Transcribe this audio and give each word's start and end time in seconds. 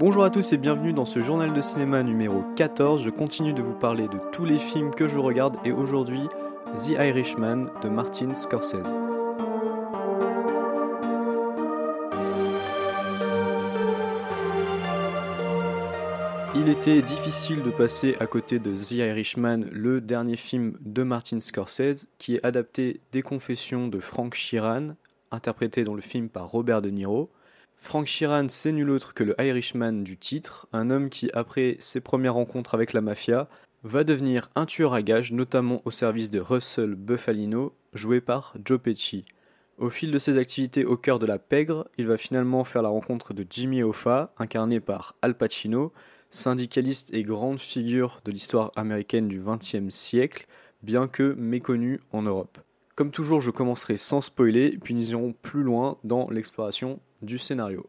Bonjour 0.00 0.24
à 0.24 0.30
tous 0.30 0.52
et 0.52 0.56
bienvenue 0.56 0.92
dans 0.92 1.04
ce 1.04 1.20
journal 1.20 1.52
de 1.52 1.62
cinéma 1.62 2.02
numéro 2.02 2.42
14. 2.56 3.04
Je 3.04 3.10
continue 3.10 3.52
de 3.52 3.62
vous 3.62 3.74
parler 3.74 4.08
de 4.08 4.18
tous 4.32 4.44
les 4.44 4.58
films 4.58 4.92
que 4.92 5.06
je 5.06 5.20
regarde 5.20 5.56
et 5.64 5.70
aujourd'hui 5.70 6.28
The 6.74 6.88
Irishman 6.98 7.68
de 7.80 7.88
Martin 7.88 8.34
Scorsese. 8.34 8.96
Il 16.56 16.68
était 16.68 17.00
difficile 17.00 17.62
de 17.62 17.70
passer 17.70 18.16
à 18.18 18.26
côté 18.26 18.58
de 18.58 18.74
The 18.74 18.92
Irishman, 18.92 19.66
le 19.70 20.00
dernier 20.00 20.36
film 20.36 20.76
de 20.80 21.04
Martin 21.04 21.38
Scorsese, 21.38 22.08
qui 22.18 22.34
est 22.34 22.44
adapté 22.44 23.00
des 23.12 23.22
confessions 23.22 23.86
de 23.86 24.00
Frank 24.00 24.34
Sheeran, 24.34 24.96
interprété 25.30 25.84
dans 25.84 25.94
le 25.94 26.00
film 26.00 26.28
par 26.28 26.50
Robert 26.50 26.82
De 26.82 26.90
Niro. 26.90 27.30
Frank 27.84 28.06
Sheeran, 28.06 28.48
c'est 28.48 28.72
nul 28.72 28.88
autre 28.88 29.12
que 29.12 29.22
le 29.24 29.38
Irishman 29.38 29.92
du 29.92 30.16
titre, 30.16 30.66
un 30.72 30.88
homme 30.88 31.10
qui, 31.10 31.30
après 31.34 31.76
ses 31.80 32.00
premières 32.00 32.32
rencontres 32.32 32.74
avec 32.74 32.94
la 32.94 33.02
mafia, 33.02 33.46
va 33.82 34.04
devenir 34.04 34.48
un 34.56 34.64
tueur 34.64 34.94
à 34.94 35.02
gages, 35.02 35.32
notamment 35.32 35.82
au 35.84 35.90
service 35.90 36.30
de 36.30 36.40
Russell 36.40 36.94
Buffalino, 36.94 37.74
joué 37.92 38.22
par 38.22 38.54
Joe 38.64 38.80
Pesci. 38.80 39.26
Au 39.76 39.90
fil 39.90 40.10
de 40.10 40.16
ses 40.16 40.38
activités 40.38 40.86
au 40.86 40.96
cœur 40.96 41.18
de 41.18 41.26
la 41.26 41.38
pègre, 41.38 41.86
il 41.98 42.06
va 42.06 42.16
finalement 42.16 42.64
faire 42.64 42.80
la 42.80 42.88
rencontre 42.88 43.34
de 43.34 43.46
Jimmy 43.48 43.82
Hoffa, 43.82 44.32
incarné 44.38 44.80
par 44.80 45.14
Al 45.20 45.36
Pacino, 45.36 45.92
syndicaliste 46.30 47.12
et 47.12 47.22
grande 47.22 47.60
figure 47.60 48.22
de 48.24 48.32
l'histoire 48.32 48.72
américaine 48.76 49.28
du 49.28 49.42
XXe 49.44 49.94
siècle, 49.94 50.46
bien 50.82 51.06
que 51.06 51.34
méconnu 51.34 52.00
en 52.12 52.22
Europe. 52.22 52.58
Comme 52.94 53.10
toujours, 53.10 53.40
je 53.40 53.50
commencerai 53.50 53.96
sans 53.96 54.20
spoiler, 54.22 54.78
puis 54.82 54.94
nous 54.94 55.10
irons 55.10 55.34
plus 55.42 55.64
loin 55.64 55.98
dans 56.04 56.30
l'exploration 56.30 57.00
du 57.24 57.38
scénario. 57.38 57.88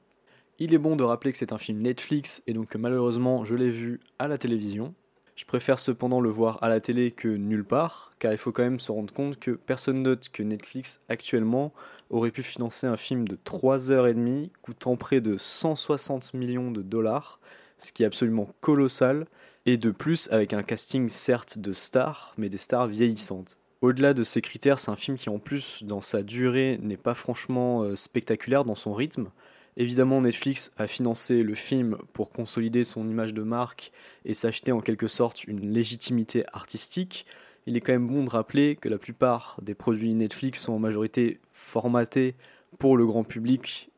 Il 0.60 0.74
est 0.74 0.80
bon 0.80 0.96
de 0.96 1.04
rappeler 1.04 1.32
que 1.32 1.38
c'est 1.38 1.54
un 1.54 1.58
film 1.58 1.82
Netflix 1.82 2.42
et 2.48 2.54
donc 2.54 2.70
que 2.70 2.78
malheureusement 2.78 3.44
je 3.44 3.56
l'ai 3.56 3.70
vu 3.70 4.00
à 4.20 4.28
la 4.28 4.38
télévision. 4.38 4.94
Je 5.36 5.44
préfère 5.44 5.80
cependant 5.80 6.22
le 6.22 6.30
voir 6.30 6.64
à 6.64 6.70
la 6.70 6.80
télé 6.80 7.12
que 7.12 7.28
nulle 7.28 7.66
part, 7.66 8.14
car 8.20 8.32
il 8.32 8.38
faut 8.38 8.54
quand 8.54 8.64
même 8.64 8.80
se 8.80 8.92
rendre 8.92 9.14
compte 9.14 9.38
que 9.38 9.52
personne 9.52 10.02
note 10.02 10.30
que 10.30 10.44
Netflix 10.44 11.02
actuellement 11.10 11.74
aurait 12.10 12.32
pu 12.32 12.42
financer 12.42 12.88
un 12.88 12.96
film 12.96 13.28
de 13.28 13.36
3h30 13.36 14.52
coûtant 14.62 14.96
près 14.96 15.20
de 15.20 15.38
160 15.38 16.34
millions 16.34 16.72
de 16.72 16.82
dollars 16.82 17.40
ce 17.78 17.92
qui 17.92 18.04
est 18.04 18.06
absolument 18.06 18.50
colossal, 18.62 19.28
et 19.66 19.78
de 19.78 19.92
plus 19.92 20.30
avec 20.32 20.54
un 20.54 20.64
casting 20.64 21.10
certes 21.10 21.58
de 21.58 21.74
stars, 21.74 22.34
mais 22.38 22.50
des 22.50 22.58
stars 22.58 22.88
vieillissantes. 22.88 23.58
Au-delà 23.82 24.14
de 24.14 24.24
ces 24.24 24.42
critères, 24.42 24.80
c'est 24.80 24.92
un 24.92 24.96
film 24.96 25.18
qui 25.18 25.30
en 25.30 25.40
plus, 25.40 25.84
dans 25.84 26.02
sa 26.02 26.24
durée, 26.24 26.80
n'est 26.82 26.98
pas 26.98 27.14
franchement 27.14 27.84
euh, 27.84 27.96
spectaculaire 27.96 28.66
dans 28.66 28.76
son 28.76 28.94
rythme. 28.94 29.30
Évidemment, 29.78 30.22
Netflix 30.22 30.72
a 30.78 30.88
financé 30.88 31.44
le 31.44 31.54
film 31.54 31.98
pour 32.14 32.32
consolider 32.32 32.84
son 32.84 33.10
image 33.10 33.34
de 33.34 33.44
marque 33.44 33.92
et 34.24 34.34
s'acheter 34.34 34.72
en 34.72 34.80
quelque 34.80 35.08
sorte 35.08 35.44
une 35.44 35.74
légitimité 35.74 36.46
artistique. 36.54 37.26
Il 37.66 37.76
est 37.76 37.82
quand 37.82 37.92
même 37.92 38.08
bon 38.08 38.24
de 38.24 38.30
rappeler 38.30 38.78
que 38.78 38.88
la 38.88 38.98
plupart 38.98 39.60
des 39.62 39.76
produits 39.76 40.14
Netflix 40.14 40.62
sont 40.62 40.74
en 40.74 40.80
majorité 40.80 41.40
formatés 41.52 42.36
pour 42.80 42.96
le 42.96 43.06
grand 43.06 43.24
public 43.24 43.92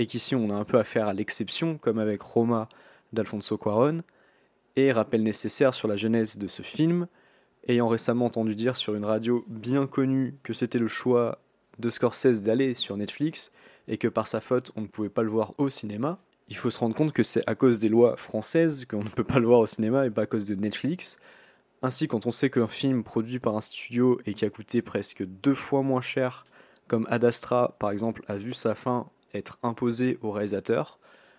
et 0.00 0.06
qu'ici 0.06 0.34
on 0.34 0.50
a 0.50 0.54
un 0.54 0.64
peu 0.64 0.78
affaire 0.78 1.06
à 1.08 1.12
l'exception, 1.12 1.76
comme 1.76 1.98
avec 1.98 2.22
Roma 2.22 2.68
d'Alfonso 3.12 3.58
Cuaron, 3.58 3.98
et 4.76 4.92
rappel 4.92 5.22
nécessaire 5.22 5.74
sur 5.74 5.88
la 5.88 5.96
genèse 5.96 6.38
de 6.38 6.48
ce 6.48 6.62
film, 6.62 7.06
ayant 7.68 7.88
récemment 7.88 8.26
entendu 8.26 8.54
dire 8.54 8.76
sur 8.76 8.94
une 8.94 9.04
radio 9.04 9.44
bien 9.48 9.86
connue 9.86 10.34
que 10.42 10.52
c'était 10.52 10.78
le 10.78 10.88
choix 10.88 11.38
de 11.78 11.90
Scorsese 11.90 12.42
d'aller 12.42 12.74
sur 12.74 12.96
Netflix 12.96 13.52
et 13.88 13.98
que 13.98 14.08
par 14.08 14.26
sa 14.26 14.40
faute 14.40 14.72
on 14.76 14.82
ne 14.82 14.86
pouvait 14.86 15.08
pas 15.08 15.22
le 15.22 15.30
voir 15.30 15.52
au 15.58 15.68
cinéma. 15.68 16.18
Il 16.48 16.56
faut 16.56 16.70
se 16.70 16.78
rendre 16.78 16.96
compte 16.96 17.12
que 17.12 17.22
c'est 17.22 17.48
à 17.48 17.54
cause 17.54 17.78
des 17.78 17.88
lois 17.88 18.16
françaises 18.16 18.84
qu'on 18.84 19.04
ne 19.04 19.08
peut 19.08 19.24
pas 19.24 19.38
le 19.38 19.46
voir 19.46 19.60
au 19.60 19.66
cinéma 19.66 20.06
et 20.06 20.10
pas 20.10 20.22
à 20.22 20.26
cause 20.26 20.46
de 20.46 20.54
Netflix. 20.54 21.18
Ainsi, 21.82 22.08
quand 22.08 22.26
on 22.26 22.30
sait 22.30 22.50
qu'un 22.50 22.68
film 22.68 23.04
produit 23.04 23.38
par 23.38 23.56
un 23.56 23.60
studio 23.60 24.20
et 24.26 24.34
qui 24.34 24.44
a 24.44 24.50
coûté 24.50 24.82
presque 24.82 25.24
deux 25.24 25.54
fois 25.54 25.82
moins 25.82 26.00
cher, 26.02 26.44
comme 26.88 27.06
Ad 27.08 27.24
Astra 27.24 27.76
par 27.78 27.90
exemple 27.90 28.22
a 28.26 28.36
vu 28.36 28.52
sa 28.52 28.74
fin 28.74 29.08
être 29.32 29.58
imposée 29.62 30.18
au 30.22 30.32
réalisateur, 30.32 30.98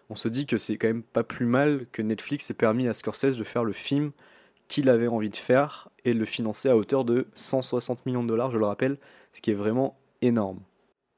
on 0.10 0.16
se 0.16 0.28
dit 0.28 0.46
que 0.46 0.58
c'est 0.58 0.78
quand 0.78 0.88
même 0.88 1.04
pas 1.04 1.24
plus 1.24 1.46
mal 1.46 1.86
que 1.92 2.02
Netflix 2.02 2.50
ait 2.50 2.56
permis 2.56 2.88
à 2.88 2.94
Scorsese 2.94 3.38
de 3.38 3.44
faire 3.44 3.64
le 3.64 3.74
film 3.74 4.12
qu'il 4.72 4.88
avait 4.88 5.10
envie 5.10 5.30
de 5.30 5.36
faire 5.36 5.90
et 6.06 6.14
le 6.14 6.24
financer 6.24 6.70
à 6.70 6.78
hauteur 6.78 7.04
de 7.04 7.28
160 7.36 8.06
millions 8.06 8.24
de 8.24 8.30
dollars, 8.30 8.52
je 8.52 8.58
le 8.58 8.66
rappelle, 8.66 8.98
ce 9.34 9.42
qui 9.42 9.52
est 9.52 9.56
vraiment 9.56 10.00
énorme. 10.22 10.62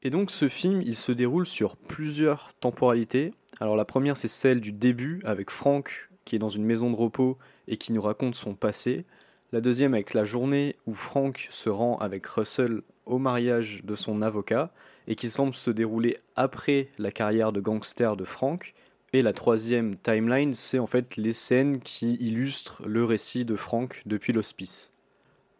Et 0.02 0.10
donc 0.10 0.32
ce 0.32 0.50
film, 0.50 0.82
il 0.82 0.98
se 0.98 1.12
déroule 1.12 1.46
sur 1.46 1.78
plusieurs 1.78 2.52
temporalités. 2.56 3.32
Alors 3.60 3.76
la 3.76 3.86
première, 3.86 4.18
c'est 4.18 4.28
celle 4.28 4.60
du 4.60 4.72
début 4.74 5.22
avec 5.24 5.52
Frank 5.52 6.10
qui 6.26 6.36
est 6.36 6.40
dans 6.40 6.50
une 6.50 6.66
maison 6.66 6.90
de 6.90 6.96
repos 6.96 7.38
et 7.68 7.78
qui 7.78 7.94
nous 7.94 8.02
raconte 8.02 8.34
son 8.34 8.56
passé. 8.56 9.06
La 9.52 9.62
deuxième 9.62 9.94
avec 9.94 10.16
la 10.16 10.26
journée 10.26 10.76
où 10.88 10.96
Frank 10.96 11.48
se 11.52 11.70
rend 11.70 11.98
avec 12.00 12.26
Russell 12.26 12.82
au 13.06 13.20
mariage 13.20 13.82
de 13.84 13.94
son 13.94 14.24
avocat 14.24 14.72
et 15.08 15.16
qui 15.16 15.30
semble 15.30 15.54
se 15.54 15.70
dérouler 15.70 16.18
après 16.36 16.90
la 16.98 17.12
carrière 17.12 17.52
de 17.52 17.62
gangster 17.62 18.18
de 18.18 18.24
Frank. 18.24 18.74
Et 19.16 19.22
la 19.22 19.34
troisième 19.34 19.96
timeline, 19.96 20.54
c'est 20.54 20.80
en 20.80 20.88
fait 20.88 21.18
les 21.18 21.34
scènes 21.34 21.80
qui 21.80 22.16
illustrent 22.16 22.82
le 22.88 23.06
récit 23.06 23.46
de 23.46 23.56
Frank 23.56 24.02
depuis 24.08 24.34
l'hospice. 24.34 24.92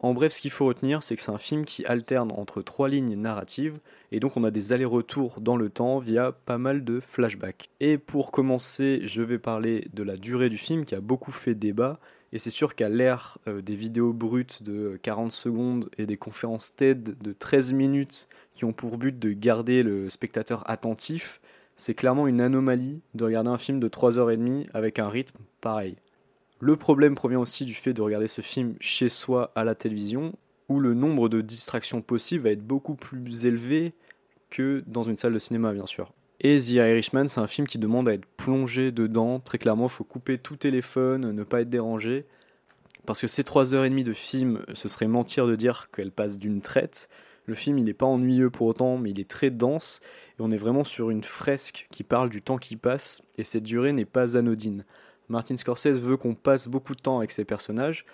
En 0.00 0.12
bref, 0.12 0.32
ce 0.32 0.40
qu'il 0.40 0.50
faut 0.50 0.66
retenir, 0.66 1.04
c'est 1.04 1.14
que 1.14 1.22
c'est 1.22 1.30
un 1.30 1.38
film 1.38 1.64
qui 1.64 1.86
alterne 1.86 2.32
entre 2.32 2.62
trois 2.62 2.88
lignes 2.88 3.14
narratives, 3.14 3.78
et 4.10 4.18
donc 4.18 4.36
on 4.36 4.42
a 4.42 4.50
des 4.50 4.72
allers-retours 4.72 5.40
dans 5.40 5.56
le 5.56 5.70
temps 5.70 5.98
via 5.98 6.32
pas 6.32 6.58
mal 6.58 6.84
de 6.84 6.98
flashbacks. 6.98 7.70
Et 7.78 7.96
pour 7.96 8.32
commencer, 8.32 9.02
je 9.04 9.22
vais 9.22 9.38
parler 9.38 9.88
de 9.94 10.02
la 10.02 10.16
durée 10.16 10.48
du 10.48 10.58
film 10.58 10.84
qui 10.84 10.96
a 10.96 11.00
beaucoup 11.00 11.32
fait 11.32 11.54
débat, 11.54 12.00
et 12.32 12.40
c'est 12.40 12.50
sûr 12.50 12.74
qu'à 12.74 12.88
l'ère 12.88 13.38
euh, 13.46 13.62
des 13.62 13.76
vidéos 13.76 14.12
brutes 14.12 14.64
de 14.64 14.98
40 15.02 15.30
secondes 15.30 15.88
et 15.96 16.06
des 16.06 16.16
conférences 16.16 16.74
TED 16.74 17.16
de 17.22 17.32
13 17.32 17.72
minutes 17.72 18.28
qui 18.52 18.64
ont 18.64 18.72
pour 18.72 18.98
but 18.98 19.16
de 19.16 19.32
garder 19.32 19.84
le 19.84 20.10
spectateur 20.10 20.68
attentif, 20.68 21.40
c'est 21.76 21.94
clairement 21.94 22.26
une 22.26 22.40
anomalie 22.40 23.00
de 23.14 23.24
regarder 23.24 23.50
un 23.50 23.58
film 23.58 23.80
de 23.80 23.88
3h30 23.88 24.66
avec 24.74 24.98
un 24.98 25.08
rythme 25.08 25.38
pareil. 25.60 25.96
Le 26.60 26.76
problème 26.76 27.14
provient 27.14 27.40
aussi 27.40 27.64
du 27.64 27.74
fait 27.74 27.92
de 27.92 28.02
regarder 28.02 28.28
ce 28.28 28.40
film 28.40 28.74
chez 28.80 29.08
soi 29.08 29.52
à 29.54 29.64
la 29.64 29.74
télévision, 29.74 30.32
où 30.68 30.80
le 30.80 30.94
nombre 30.94 31.28
de 31.28 31.40
distractions 31.40 32.00
possibles 32.00 32.44
va 32.44 32.50
être 32.50 32.66
beaucoup 32.66 32.94
plus 32.94 33.44
élevé 33.44 33.92
que 34.50 34.82
dans 34.86 35.02
une 35.02 35.16
salle 35.16 35.34
de 35.34 35.38
cinéma, 35.38 35.72
bien 35.72 35.86
sûr. 35.86 36.12
Et 36.40 36.58
The 36.58 36.70
Irishman, 36.70 37.26
c'est 37.26 37.40
un 37.40 37.46
film 37.46 37.66
qui 37.66 37.78
demande 37.78 38.08
à 38.08 38.14
être 38.14 38.26
plongé 38.36 38.92
dedans. 38.92 39.40
Très 39.40 39.58
clairement, 39.58 39.86
il 39.86 39.90
faut 39.90 40.04
couper 40.04 40.38
tout 40.38 40.56
téléphone, 40.56 41.32
ne 41.32 41.42
pas 41.42 41.60
être 41.62 41.70
dérangé. 41.70 42.24
Parce 43.06 43.20
que 43.20 43.26
ces 43.26 43.42
3h30 43.42 44.02
de 44.02 44.12
film, 44.12 44.62
ce 44.72 44.88
serait 44.88 45.06
mentir 45.06 45.46
de 45.46 45.56
dire 45.56 45.88
qu'elle 45.90 46.12
passe 46.12 46.38
d'une 46.38 46.60
traite. 46.60 47.08
Le 47.46 47.54
film, 47.54 47.78
il 47.78 47.84
n'est 47.84 47.94
pas 47.94 48.06
ennuyeux 48.06 48.50
pour 48.50 48.66
autant, 48.66 48.96
mais 48.96 49.10
il 49.10 49.20
est 49.20 49.28
très 49.28 49.50
dense. 49.50 50.00
Et 50.38 50.42
on 50.42 50.50
est 50.50 50.56
vraiment 50.56 50.84
sur 50.84 51.10
une 51.10 51.24
fresque 51.24 51.86
qui 51.90 52.02
parle 52.02 52.30
du 52.30 52.42
temps 52.42 52.58
qui 52.58 52.76
passe, 52.76 53.22
et 53.38 53.44
cette 53.44 53.64
durée 53.64 53.92
n'est 53.92 54.04
pas 54.04 54.36
anodine. 54.36 54.84
Martin 55.28 55.56
Scorsese 55.56 55.98
veut 55.98 56.16
qu'on 56.16 56.34
passe 56.34 56.68
beaucoup 56.68 56.94
de 56.94 57.00
temps 57.00 57.18
avec 57.18 57.30
ses 57.30 57.44
personnages, 57.44 58.04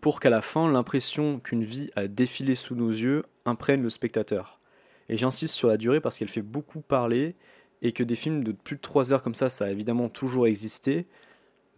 pour 0.00 0.20
qu'à 0.20 0.30
la 0.30 0.42
fin, 0.42 0.70
l'impression 0.70 1.40
qu'une 1.40 1.64
vie 1.64 1.90
a 1.96 2.06
défilé 2.06 2.54
sous 2.54 2.74
nos 2.74 2.90
yeux 2.90 3.24
imprègne 3.44 3.82
le 3.82 3.90
spectateur. 3.90 4.60
Et 5.08 5.16
j'insiste 5.16 5.54
sur 5.54 5.68
la 5.68 5.76
durée 5.76 6.00
parce 6.00 6.16
qu'elle 6.16 6.28
fait 6.28 6.42
beaucoup 6.42 6.80
parler, 6.80 7.34
et 7.82 7.92
que 7.92 8.02
des 8.02 8.16
films 8.16 8.42
de 8.42 8.52
plus 8.52 8.76
de 8.76 8.80
3 8.80 9.12
heures 9.12 9.22
comme 9.22 9.34
ça, 9.34 9.50
ça 9.50 9.66
a 9.66 9.70
évidemment 9.70 10.08
toujours 10.08 10.46
existé, 10.46 11.06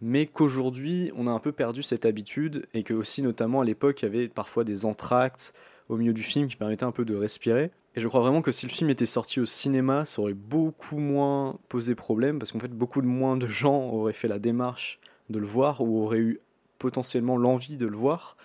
mais 0.01 0.27
qu'aujourd'hui, 0.27 1.11
on 1.15 1.27
a 1.27 1.31
un 1.31 1.39
peu 1.39 1.51
perdu 1.51 1.83
cette 1.83 2.05
habitude, 2.05 2.67
et 2.73 2.83
que 2.83 2.93
aussi, 2.93 3.21
notamment 3.21 3.61
à 3.61 3.65
l'époque, 3.65 4.01
il 4.01 4.05
y 4.05 4.07
avait 4.07 4.27
parfois 4.29 4.63
des 4.63 4.85
entractes 4.85 5.53
au 5.89 5.97
milieu 5.97 6.13
du 6.13 6.23
film 6.23 6.47
qui 6.47 6.55
permettaient 6.55 6.85
un 6.85 6.91
peu 6.91 7.03
de 7.03 7.15
respirer. 7.15 7.71
Et 7.95 8.01
je 8.01 8.07
crois 8.07 8.21
vraiment 8.21 8.41
que 8.41 8.51
si 8.51 8.67
le 8.67 8.71
film 8.71 8.89
était 8.89 9.07
sorti 9.07 9.39
au 9.39 9.45
cinéma, 9.45 10.05
ça 10.05 10.21
aurait 10.21 10.33
beaucoup 10.33 10.99
moins 10.99 11.57
posé 11.67 11.95
problème, 11.95 12.39
parce 12.39 12.51
qu'en 12.51 12.59
fait, 12.59 12.71
beaucoup 12.71 13.01
de 13.01 13.07
moins 13.07 13.35
de 13.35 13.47
gens 13.47 13.89
auraient 13.89 14.13
fait 14.13 14.27
la 14.27 14.39
démarche 14.39 14.99
de 15.29 15.39
le 15.39 15.45
voir, 15.45 15.81
ou 15.81 16.03
auraient 16.03 16.19
eu 16.19 16.39
potentiellement 16.77 17.37
l'envie 17.37 17.77
de 17.77 17.87
le 17.87 17.97
voir. 17.97 18.37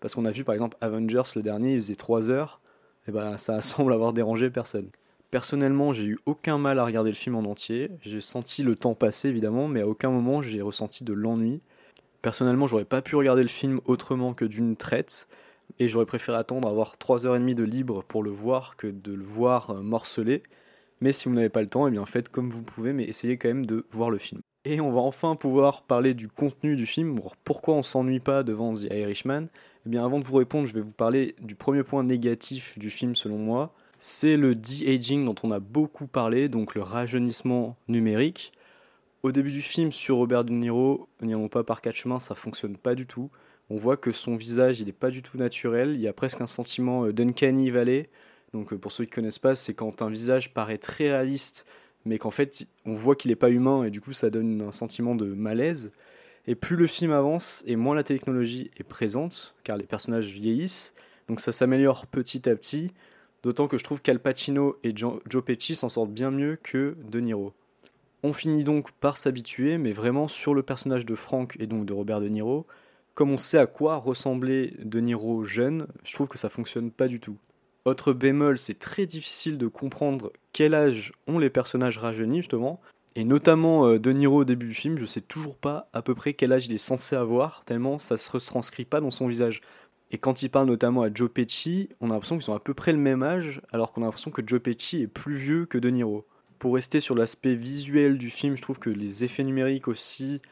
Parce 0.00 0.14
qu'on 0.14 0.24
a 0.24 0.30
vu 0.30 0.44
par 0.44 0.54
exemple 0.54 0.76
Avengers 0.80 1.22
le 1.36 1.42
dernier, 1.42 1.74
il 1.74 1.80
faisait 1.80 1.96
3 1.96 2.30
heures, 2.30 2.60
et 3.08 3.12
ben 3.12 3.36
ça 3.38 3.60
semble 3.60 3.92
avoir 3.92 4.12
dérangé 4.12 4.50
personne. 4.50 4.88
Personnellement, 5.30 5.92
j'ai 5.92 6.06
eu 6.06 6.18
aucun 6.26 6.58
mal 6.58 6.78
à 6.78 6.84
regarder 6.84 7.10
le 7.10 7.16
film 7.16 7.36
en 7.36 7.44
entier. 7.44 7.90
J'ai 8.02 8.20
senti 8.20 8.62
le 8.62 8.74
temps 8.74 8.94
passer 8.94 9.28
évidemment, 9.28 9.68
mais 9.68 9.80
à 9.80 9.86
aucun 9.86 10.10
moment 10.10 10.42
j'ai 10.42 10.60
ressenti 10.60 11.04
de 11.04 11.12
l'ennui. 11.12 11.60
Personnellement, 12.20 12.66
j'aurais 12.66 12.84
pas 12.84 13.00
pu 13.00 13.16
regarder 13.16 13.42
le 13.42 13.48
film 13.48 13.80
autrement 13.86 14.34
que 14.34 14.44
d'une 14.44 14.76
traite 14.76 15.28
et 15.78 15.88
j'aurais 15.88 16.06
préféré 16.06 16.38
attendre 16.38 16.68
avoir 16.68 16.96
3h30 16.96 17.54
de 17.54 17.64
libre 17.64 18.02
pour 18.02 18.22
le 18.22 18.30
voir 18.30 18.76
que 18.76 18.86
de 18.86 19.12
le 19.12 19.24
voir 19.24 19.70
euh, 19.70 19.82
morcelé. 19.82 20.42
Mais 21.00 21.12
si 21.12 21.28
vous 21.28 21.34
n'avez 21.34 21.48
pas 21.48 21.62
le 21.62 21.68
temps, 21.68 21.86
et 21.86 21.88
eh 21.88 21.92
bien 21.92 22.04
faites 22.06 22.28
comme 22.28 22.50
vous 22.50 22.62
pouvez, 22.62 22.92
mais 22.92 23.04
essayez 23.04 23.38
quand 23.38 23.48
même 23.48 23.66
de 23.66 23.86
voir 23.90 24.10
le 24.10 24.18
film. 24.18 24.40
Et 24.66 24.80
on 24.80 24.92
va 24.92 25.00
enfin 25.00 25.36
pouvoir 25.36 25.82
parler 25.82 26.12
du 26.12 26.28
contenu 26.28 26.76
du 26.76 26.84
film, 26.84 27.18
pourquoi 27.44 27.74
on 27.74 27.82
s'ennuie 27.82 28.20
pas 28.20 28.42
devant 28.42 28.74
The 28.74 28.88
Irishman? 28.90 29.46
Eh 29.86 29.88
bien 29.88 30.04
avant 30.04 30.18
de 30.18 30.24
vous 30.24 30.36
répondre, 30.36 30.66
je 30.66 30.74
vais 30.74 30.82
vous 30.82 30.92
parler 30.92 31.34
du 31.40 31.54
premier 31.54 31.82
point 31.82 32.04
négatif 32.04 32.78
du 32.78 32.90
film 32.90 33.16
selon 33.16 33.38
moi. 33.38 33.72
C'est 33.98 34.36
le 34.36 34.54
de-aging 34.54 35.24
dont 35.24 35.34
on 35.42 35.50
a 35.50 35.60
beaucoup 35.60 36.06
parlé, 36.06 36.48
donc 36.48 36.74
le 36.74 36.82
rajeunissement 36.82 37.76
numérique. 37.88 38.52
Au 39.22 39.32
début 39.32 39.50
du 39.50 39.62
film, 39.62 39.92
sur 39.92 40.16
Robert 40.16 40.44
De 40.44 40.52
Niro, 40.52 41.08
n'irons 41.20 41.48
pas 41.48 41.64
par 41.64 41.82
quatre 41.82 41.96
chemins, 41.96 42.18
ça 42.18 42.34
fonctionne 42.34 42.76
pas 42.76 42.94
du 42.94 43.06
tout. 43.06 43.30
On 43.70 43.76
voit 43.76 43.96
que 43.96 44.10
son 44.10 44.34
visage, 44.34 44.80
il 44.80 44.86
n'est 44.86 44.92
pas 44.92 45.10
du 45.10 45.22
tout 45.22 45.38
naturel. 45.38 45.92
Il 45.94 46.00
y 46.00 46.08
a 46.08 46.12
presque 46.12 46.40
un 46.40 46.48
sentiment 46.48 47.06
euh, 47.06 47.12
d'uncanny 47.12 47.70
valley. 47.70 48.10
Donc, 48.52 48.72
euh, 48.72 48.78
pour 48.78 48.90
ceux 48.90 49.04
qui 49.04 49.10
connaissent 49.10 49.38
pas, 49.38 49.54
c'est 49.54 49.74
quand 49.74 50.02
un 50.02 50.10
visage 50.10 50.52
paraît 50.52 50.78
très 50.78 51.10
réaliste, 51.10 51.66
mais 52.04 52.18
qu'en 52.18 52.32
fait, 52.32 52.66
on 52.84 52.94
voit 52.94 53.14
qu'il 53.14 53.30
n'est 53.30 53.36
pas 53.36 53.50
humain, 53.50 53.84
et 53.84 53.90
du 53.90 54.00
coup, 54.00 54.12
ça 54.12 54.28
donne 54.28 54.60
un 54.60 54.72
sentiment 54.72 55.14
de 55.14 55.26
malaise. 55.26 55.92
Et 56.48 56.56
plus 56.56 56.74
le 56.74 56.88
film 56.88 57.12
avance, 57.12 57.62
et 57.64 57.76
moins 57.76 57.94
la 57.94 58.02
technologie 58.02 58.72
est 58.76 58.82
présente, 58.82 59.54
car 59.62 59.76
les 59.76 59.86
personnages 59.86 60.26
vieillissent. 60.26 60.94
Donc, 61.28 61.40
ça 61.40 61.52
s'améliore 61.52 62.08
petit 62.08 62.48
à 62.48 62.56
petit. 62.56 62.92
D'autant 63.44 63.68
que 63.68 63.78
je 63.78 63.84
trouve 63.84 64.02
qu'Al 64.02 64.18
Pacino 64.18 64.78
et 64.82 64.92
Joe 64.96 65.44
Pesci 65.44 65.76
s'en 65.76 65.88
sortent 65.88 66.10
bien 66.10 66.32
mieux 66.32 66.58
que 66.60 66.96
De 67.08 67.20
Niro. 67.20 67.52
On 68.22 68.32
finit 68.32 68.64
donc 68.64 68.90
par 68.92 69.16
s'habituer, 69.16 69.78
mais 69.78 69.92
vraiment 69.92 70.28
sur 70.28 70.54
le 70.54 70.62
personnage 70.62 71.06
de 71.06 71.14
Frank 71.14 71.56
et 71.58 71.66
donc 71.66 71.86
de 71.86 71.92
Robert 71.92 72.20
De 72.20 72.28
Niro. 72.28 72.66
Comme 73.14 73.30
on 73.30 73.38
sait 73.38 73.58
à 73.58 73.66
quoi 73.66 73.96
ressemblait 73.96 74.74
De 74.78 75.00
Niro 75.00 75.44
jeune, 75.44 75.86
je 76.04 76.14
trouve 76.14 76.28
que 76.28 76.38
ça 76.38 76.48
fonctionne 76.48 76.90
pas 76.90 77.08
du 77.08 77.20
tout. 77.20 77.36
Autre 77.84 78.12
bémol, 78.12 78.58
c'est 78.58 78.78
très 78.78 79.06
difficile 79.06 79.58
de 79.58 79.66
comprendre 79.66 80.32
quel 80.52 80.74
âge 80.74 81.12
ont 81.26 81.38
les 81.38 81.50
personnages 81.50 81.98
rajeunis 81.98 82.38
justement, 82.38 82.80
et 83.16 83.24
notamment 83.24 83.86
euh, 83.86 83.98
De 83.98 84.12
Niro 84.12 84.40
au 84.40 84.44
début 84.44 84.66
du 84.68 84.74
film, 84.74 84.98
je 84.98 85.06
sais 85.06 85.20
toujours 85.20 85.56
pas 85.56 85.88
à 85.92 86.02
peu 86.02 86.14
près 86.14 86.34
quel 86.34 86.52
âge 86.52 86.66
il 86.66 86.74
est 86.74 86.78
censé 86.78 87.16
avoir, 87.16 87.64
tellement 87.64 87.98
ça 87.98 88.16
se 88.16 88.30
retranscrit 88.30 88.84
pas 88.84 89.00
dans 89.00 89.10
son 89.10 89.26
visage. 89.26 89.62
Et 90.12 90.18
quand 90.18 90.42
il 90.42 90.50
parle 90.50 90.66
notamment 90.66 91.02
à 91.02 91.12
Joe 91.12 91.30
Pesci, 91.30 91.88
on 92.00 92.10
a 92.10 92.14
l'impression 92.14 92.36
qu'ils 92.36 92.44
sont 92.44 92.54
à 92.54 92.60
peu 92.60 92.74
près 92.74 92.92
le 92.92 92.98
même 92.98 93.22
âge, 93.22 93.62
alors 93.72 93.92
qu'on 93.92 94.02
a 94.02 94.06
l'impression 94.06 94.30
que 94.30 94.42
Joe 94.44 94.60
Pesci 94.60 95.02
est 95.02 95.06
plus 95.06 95.34
vieux 95.34 95.66
que 95.66 95.78
De 95.78 95.88
Niro. 95.88 96.26
Pour 96.58 96.74
rester 96.74 97.00
sur 97.00 97.14
l'aspect 97.14 97.54
visuel 97.54 98.18
du 98.18 98.28
film, 98.28 98.56
je 98.56 98.62
trouve 98.62 98.78
que 98.78 98.90
les 98.90 99.24
effets 99.24 99.44
numériques 99.44 99.88
aussi 99.88 100.42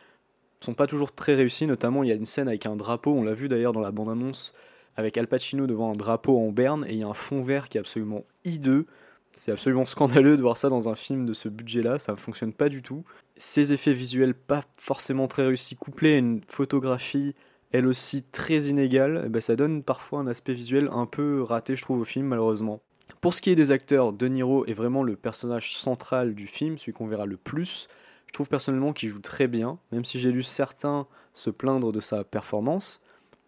sont 0.60 0.74
pas 0.74 0.86
toujours 0.86 1.12
très 1.12 1.34
réussis. 1.34 1.66
Notamment, 1.66 2.02
il 2.02 2.08
y 2.08 2.12
a 2.12 2.16
une 2.16 2.26
scène 2.26 2.48
avec 2.48 2.66
un 2.66 2.76
drapeau, 2.76 3.12
on 3.12 3.22
l'a 3.22 3.34
vu 3.34 3.48
d'ailleurs 3.48 3.72
dans 3.72 3.80
la 3.80 3.92
bande-annonce, 3.92 4.54
avec 4.96 5.16
Al 5.16 5.26
Pacino 5.26 5.66
devant 5.66 5.92
un 5.92 5.96
drapeau 5.96 6.38
en 6.38 6.50
berne, 6.50 6.84
et 6.88 6.92
il 6.92 6.98
y 6.98 7.02
a 7.02 7.08
un 7.08 7.14
fond 7.14 7.40
vert 7.40 7.68
qui 7.68 7.78
est 7.78 7.80
absolument 7.80 8.24
hideux. 8.44 8.86
C'est 9.32 9.52
absolument 9.52 9.86
scandaleux 9.86 10.36
de 10.36 10.42
voir 10.42 10.56
ça 10.56 10.68
dans 10.68 10.88
un 10.88 10.94
film 10.94 11.26
de 11.26 11.34
ce 11.34 11.48
budget-là, 11.48 11.98
ça 11.98 12.12
ne 12.12 12.16
fonctionne 12.16 12.52
pas 12.52 12.68
du 12.68 12.82
tout. 12.82 13.04
Ces 13.36 13.72
effets 13.72 13.92
visuels 13.92 14.34
pas 14.34 14.62
forcément 14.78 15.28
très 15.28 15.46
réussis, 15.46 15.76
couplés 15.76 16.14
à 16.14 16.18
une 16.18 16.40
photographie 16.48 17.34
elle 17.72 17.86
aussi 17.86 18.22
très 18.22 18.64
inégale, 18.64 19.24
eh 19.26 19.28
ben, 19.28 19.40
ça 19.40 19.56
donne 19.56 19.82
parfois 19.82 20.20
un 20.20 20.26
aspect 20.26 20.54
visuel 20.54 20.88
un 20.92 21.06
peu 21.06 21.42
raté, 21.42 21.76
je 21.76 21.82
trouve, 21.82 22.00
au 22.00 22.04
film, 22.04 22.26
malheureusement. 22.26 22.80
Pour 23.20 23.34
ce 23.34 23.42
qui 23.42 23.50
est 23.50 23.54
des 23.54 23.70
acteurs, 23.70 24.12
De 24.12 24.26
Niro 24.26 24.64
est 24.66 24.72
vraiment 24.72 25.02
le 25.02 25.16
personnage 25.16 25.76
central 25.76 26.34
du 26.34 26.46
film, 26.46 26.78
celui 26.78 26.92
qu'on 26.92 27.06
verra 27.06 27.26
le 27.26 27.36
plus. 27.36 27.88
Je 28.28 28.32
trouve 28.32 28.48
personnellement 28.48 28.92
qu'il 28.92 29.08
joue 29.08 29.20
très 29.20 29.48
bien, 29.48 29.78
même 29.90 30.04
si 30.04 30.20
j'ai 30.20 30.30
lu 30.30 30.42
certains 30.42 31.06
se 31.32 31.50
plaindre 31.50 31.92
de 31.92 32.00
sa 32.00 32.24
performance. 32.24 33.00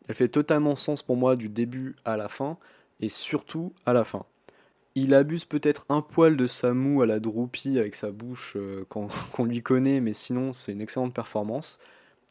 Elle 0.09 0.15
fait 0.15 0.29
totalement 0.29 0.77
sens 0.77 1.03
pour 1.03 1.17
moi 1.17 1.37
du 1.37 1.49
début 1.49 1.97
à 2.05 2.17
la 2.17 2.29
fin, 2.29 2.59
et 3.01 3.09
surtout 3.09 3.73
à 3.87 3.93
la 3.93 4.05
fin. 4.05 4.25
Il 4.95 5.15
abuse 5.15 5.45
peut-être 5.45 5.87
un 5.89 6.03
poil 6.03 6.37
de 6.37 6.47
sa 6.47 6.75
moue 6.75 7.03
à 7.03 7.07
la 7.07 7.21
droupie 7.21 7.79
avec 7.79 7.95
sa 7.95 8.11
bouche 8.11 8.55
euh, 8.57 8.85
qu'on 8.89 9.45
lui 9.45 9.63
connaît, 9.63 10.01
mais 10.01 10.13
sinon 10.13 10.53
c'est 10.53 10.73
une 10.73 10.81
excellente 10.81 11.15
performance. 11.15 11.79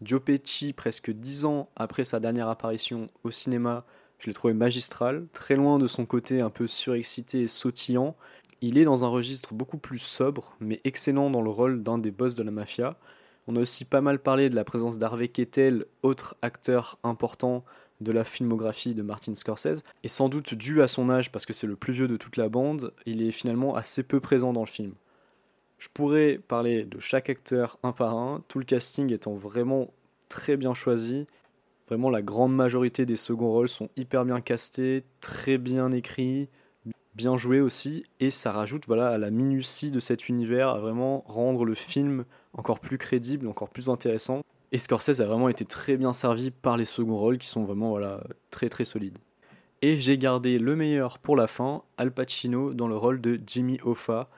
Joe 0.02 0.22
Pesci, 0.22 0.74
presque 0.74 1.12
dix 1.12 1.46
ans 1.46 1.70
après 1.76 2.06
sa 2.06 2.20
dernière 2.20 2.50
apparition 2.50 3.10
au 3.24 3.32
cinéma, 3.32 3.86
je 4.20 4.28
l'ai 4.28 4.34
trouvé 4.34 4.54
magistral, 4.54 5.28
très 5.34 5.56
loin 5.56 5.78
de 5.80 5.88
son 5.88 6.06
côté 6.06 6.42
un 6.42 6.50
peu 6.50 6.68
surexcité 6.68 7.42
et 7.42 7.48
sautillant. 7.48 8.16
Il 8.62 8.78
est 8.78 8.84
dans 8.84 9.06
un 9.06 9.08
registre 9.08 9.54
beaucoup 9.54 9.78
plus 9.78 10.00
sobre, 10.00 10.54
mais 10.60 10.82
excellent 10.84 11.30
dans 11.30 11.42
le 11.42 11.50
rôle 11.50 11.82
d'un 11.82 11.98
des 11.98 12.12
boss 12.12 12.36
de 12.36 12.44
la 12.44 12.52
mafia. 12.52 12.98
On 13.48 13.56
a 13.56 13.60
aussi 13.62 13.86
pas 13.86 14.02
mal 14.02 14.20
parlé 14.20 14.50
de 14.50 14.56
la 14.56 14.64
présence 14.64 14.98
d'Harvey 14.98 15.30
Keitel, 15.30 15.86
autre 16.04 16.36
acteur 16.42 17.00
important 17.04 17.64
de 18.02 18.12
la 18.12 18.24
filmographie 18.24 18.96
de 18.96 19.02
Martin 19.02 19.36
Scorsese, 19.36 19.84
et 20.04 20.08
sans 20.08 20.30
doute 20.30 20.54
dû 20.54 20.82
à 20.82 20.88
son 20.88 21.10
âge 21.10 21.32
parce 21.32 21.46
que 21.46 21.54
c'est 21.54 21.68
le 21.68 21.76
plus 21.76 21.94
vieux 21.94 22.08
de 22.08 22.18
toute 22.18 22.38
la 22.38 22.50
bande, 22.50 22.94
il 23.06 23.22
est 23.22 23.32
finalement 23.32 23.76
assez 23.76 24.04
peu 24.04 24.20
présent 24.20 24.54
dans 24.54 24.62
le 24.62 24.68
film. 24.68 24.94
Je 25.78 25.88
pourrais 25.94 26.38
parler 26.38 26.84
de 26.84 27.00
chaque 27.00 27.30
acteur 27.30 27.80
un 27.84 27.94
par 27.94 28.18
un, 28.18 28.44
tout 28.48 28.60
le 28.60 28.66
casting 28.66 29.12
étant 29.14 29.36
vraiment 29.36 29.94
très 30.28 30.58
bien 30.58 30.74
choisi. 30.74 31.26
Vraiment, 31.88 32.10
la 32.10 32.22
grande 32.22 32.56
majorité 32.56 33.06
des 33.06 33.16
seconds 33.16 33.50
rôles 33.50 33.70
sont 33.70 33.90
hyper 33.96 34.26
bien 34.26 34.42
castés, 34.42 35.04
très 35.22 35.58
bien 35.58 35.92
écrits, 35.92 36.50
bien 37.16 37.38
joués 37.38 37.62
aussi, 37.62 38.06
et 38.20 38.32
ça 38.32 38.52
rajoute 38.52 38.84
voilà, 38.88 39.10
à 39.10 39.18
la 39.18 39.32
minutie 39.32 39.92
de 39.92 40.00
cet 40.00 40.30
univers, 40.30 40.70
à 40.70 40.80
vraiment 40.80 41.24
rendre 41.28 41.66
le 41.66 41.76
film 41.76 42.26
encore 42.54 42.80
plus 42.80 42.98
crédible, 42.98 43.48
encore 43.48 43.70
plus 43.70 43.90
intéressant. 43.90 44.42
Et 44.72 44.78
Scorsese 44.78 45.20
a 45.22 45.26
vraiment 45.26 45.50
été 45.50 45.66
très 45.66 45.98
bien 45.98 46.14
servi 46.14 46.52
par 46.52 46.78
les 46.78 46.86
seconds 46.86 47.18
rôles 47.18 47.40
qui 47.40 47.48
sont 47.48 47.64
vraiment 47.64 47.90
voilà, 47.90 48.22
très 48.52 48.70
très 48.70 48.86
solides. 48.86 49.18
Et 49.82 49.98
j'ai 49.98 50.18
gardé 50.18 50.60
le 50.60 50.76
meilleur 50.76 51.20
pour 51.20 51.36
la 51.36 51.48
fin, 51.48 51.84
Al 51.98 52.12
Pacino 52.12 52.74
dans 52.74 52.88
le 52.88 52.98
rôle 52.98 53.22
de 53.22 53.40
Jimmy 53.48 53.80
Hoffa, 53.84 54.30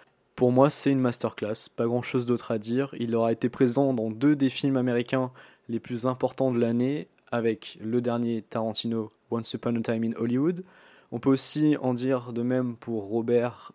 pour 0.42 0.52
moi, 0.52 0.72
c'est 0.72 0.92
une 0.92 1.00
masterclass, 1.00 1.70
pas 1.76 1.86
grand 1.86 2.02
chose 2.02 2.26
d'autre 2.26 2.50
à 2.50 2.58
dire. 2.58 2.96
Il 3.00 3.16
aura 3.16 3.32
été 3.32 3.48
présent 3.48 3.94
dans 3.94 4.10
deux 4.10 4.36
des 4.36 4.50
films 4.50 4.76
américains 4.76 5.32
les 5.70 5.80
plus 5.80 6.08
importants 6.08 6.52
de 6.52 6.60
l'année, 6.60 7.08
avec 7.32 7.78
le 7.80 8.02
dernier 8.02 8.42
Tarantino, 8.42 9.12
Once 9.30 9.54
Upon 9.54 9.76
a 9.76 9.82
Time 9.82 10.04
in 10.04 10.14
Hollywood. 10.18 10.64
On 11.12 11.20
peut 11.20 11.30
aussi 11.30 11.78
en 11.82 11.94
dire 11.94 12.34
de 12.34 12.42
même 12.42 12.76
pour 12.76 13.04
Robert 13.08 13.74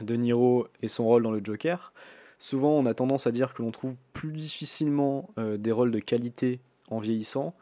De 0.00 0.14
Niro 0.14 0.68
et 0.82 0.88
son 0.88 1.04
rôle 1.04 1.22
dans 1.22 1.30
le 1.30 1.40
Joker. 1.42 1.92
Souvent, 2.38 2.70
on 2.70 2.86
a 2.86 2.94
tendance 2.94 3.26
à 3.26 3.32
dire 3.32 3.54
que 3.54 3.62
l'on 3.62 3.70
trouve 3.70 3.94
plus 4.12 4.32
difficilement 4.32 5.30
euh, 5.38 5.56
des 5.56 5.72
rôles 5.72 5.90
de 5.90 5.98
qualité 5.98 6.60
en 6.88 6.98
vieillissant, 6.98 7.54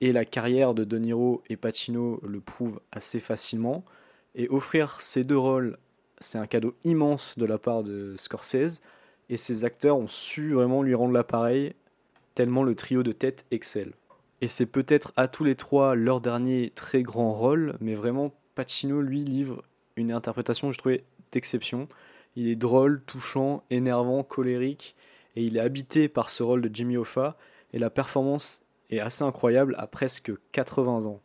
et 0.00 0.12
la 0.12 0.24
carrière 0.24 0.74
de 0.74 0.84
De 0.84 0.98
Niro 0.98 1.42
et 1.48 1.56
Pacino 1.56 2.20
le 2.26 2.40
prouve 2.40 2.80
assez 2.92 3.20
facilement. 3.20 3.84
Et 4.34 4.48
offrir 4.48 5.00
ces 5.00 5.24
deux 5.24 5.38
rôles 5.38 5.78
c'est 6.18 6.38
un 6.38 6.46
cadeau 6.46 6.74
immense 6.84 7.36
de 7.38 7.46
la 7.46 7.58
part 7.58 7.82
de 7.82 8.14
Scorsese 8.16 8.80
et 9.28 9.36
ses 9.36 9.64
acteurs 9.64 9.98
ont 9.98 10.08
su 10.08 10.54
vraiment 10.54 10.82
lui 10.82 10.94
rendre 10.94 11.12
l'appareil 11.12 11.74
tellement 12.34 12.62
le 12.62 12.74
trio 12.74 13.02
de 13.02 13.12
tête 13.12 13.44
excelle. 13.50 13.92
Et 14.40 14.48
c'est 14.48 14.66
peut-être 14.66 15.12
à 15.16 15.28
tous 15.28 15.44
les 15.44 15.56
trois 15.56 15.94
leur 15.94 16.20
dernier 16.20 16.70
très 16.74 17.02
grand 17.02 17.32
rôle, 17.32 17.76
mais 17.80 17.94
vraiment 17.94 18.32
Pacino 18.56 19.00
lui 19.00 19.22
livre 19.22 19.62
une 19.96 20.10
interprétation 20.10 20.72
je 20.72 20.78
trouvais 20.78 21.04
d'exception. 21.30 21.88
Il 22.34 22.48
est 22.48 22.56
drôle, 22.56 23.02
touchant, 23.06 23.62
énervant, 23.70 24.24
colérique 24.24 24.96
et 25.36 25.44
il 25.44 25.56
est 25.56 25.60
habité 25.60 26.08
par 26.08 26.30
ce 26.30 26.42
rôle 26.42 26.62
de 26.62 26.74
Jimmy 26.74 26.96
Hoffa 26.96 27.36
et 27.72 27.78
la 27.78 27.90
performance 27.90 28.62
est 28.90 29.00
assez 29.00 29.24
incroyable 29.24 29.74
à 29.78 29.86
presque 29.86 30.32
80 30.52 31.06
ans. 31.06 31.20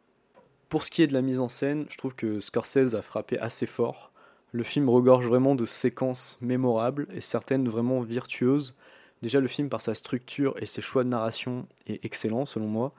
Pour 0.69 0.83
ce 0.83 0.91
qui 0.91 1.01
est 1.01 1.07
de 1.07 1.13
la 1.13 1.21
mise 1.21 1.39
en 1.39 1.49
scène, 1.49 1.85
je 1.89 1.97
trouve 1.97 2.15
que 2.15 2.39
Scorsese 2.39 2.95
a 2.95 3.01
frappé 3.01 3.37
assez 3.39 3.65
fort. 3.65 4.11
Le 4.51 4.63
film 4.63 4.89
regorge 4.89 5.27
vraiment 5.27 5.55
de 5.55 5.65
séquences 5.65 6.37
mémorables 6.41 7.07
et 7.13 7.21
certaines 7.21 7.67
vraiment 7.67 8.01
virtueuses. 8.01 8.77
Déjà, 9.21 9.39
le 9.39 9.47
film, 9.47 9.69
par 9.69 9.81
sa 9.81 9.95
structure 9.95 10.55
et 10.61 10.65
ses 10.65 10.81
choix 10.81 11.03
de 11.03 11.09
narration, 11.09 11.67
est 11.87 12.03
excellent 12.03 12.45
selon 12.45 12.67
moi, 12.67 12.93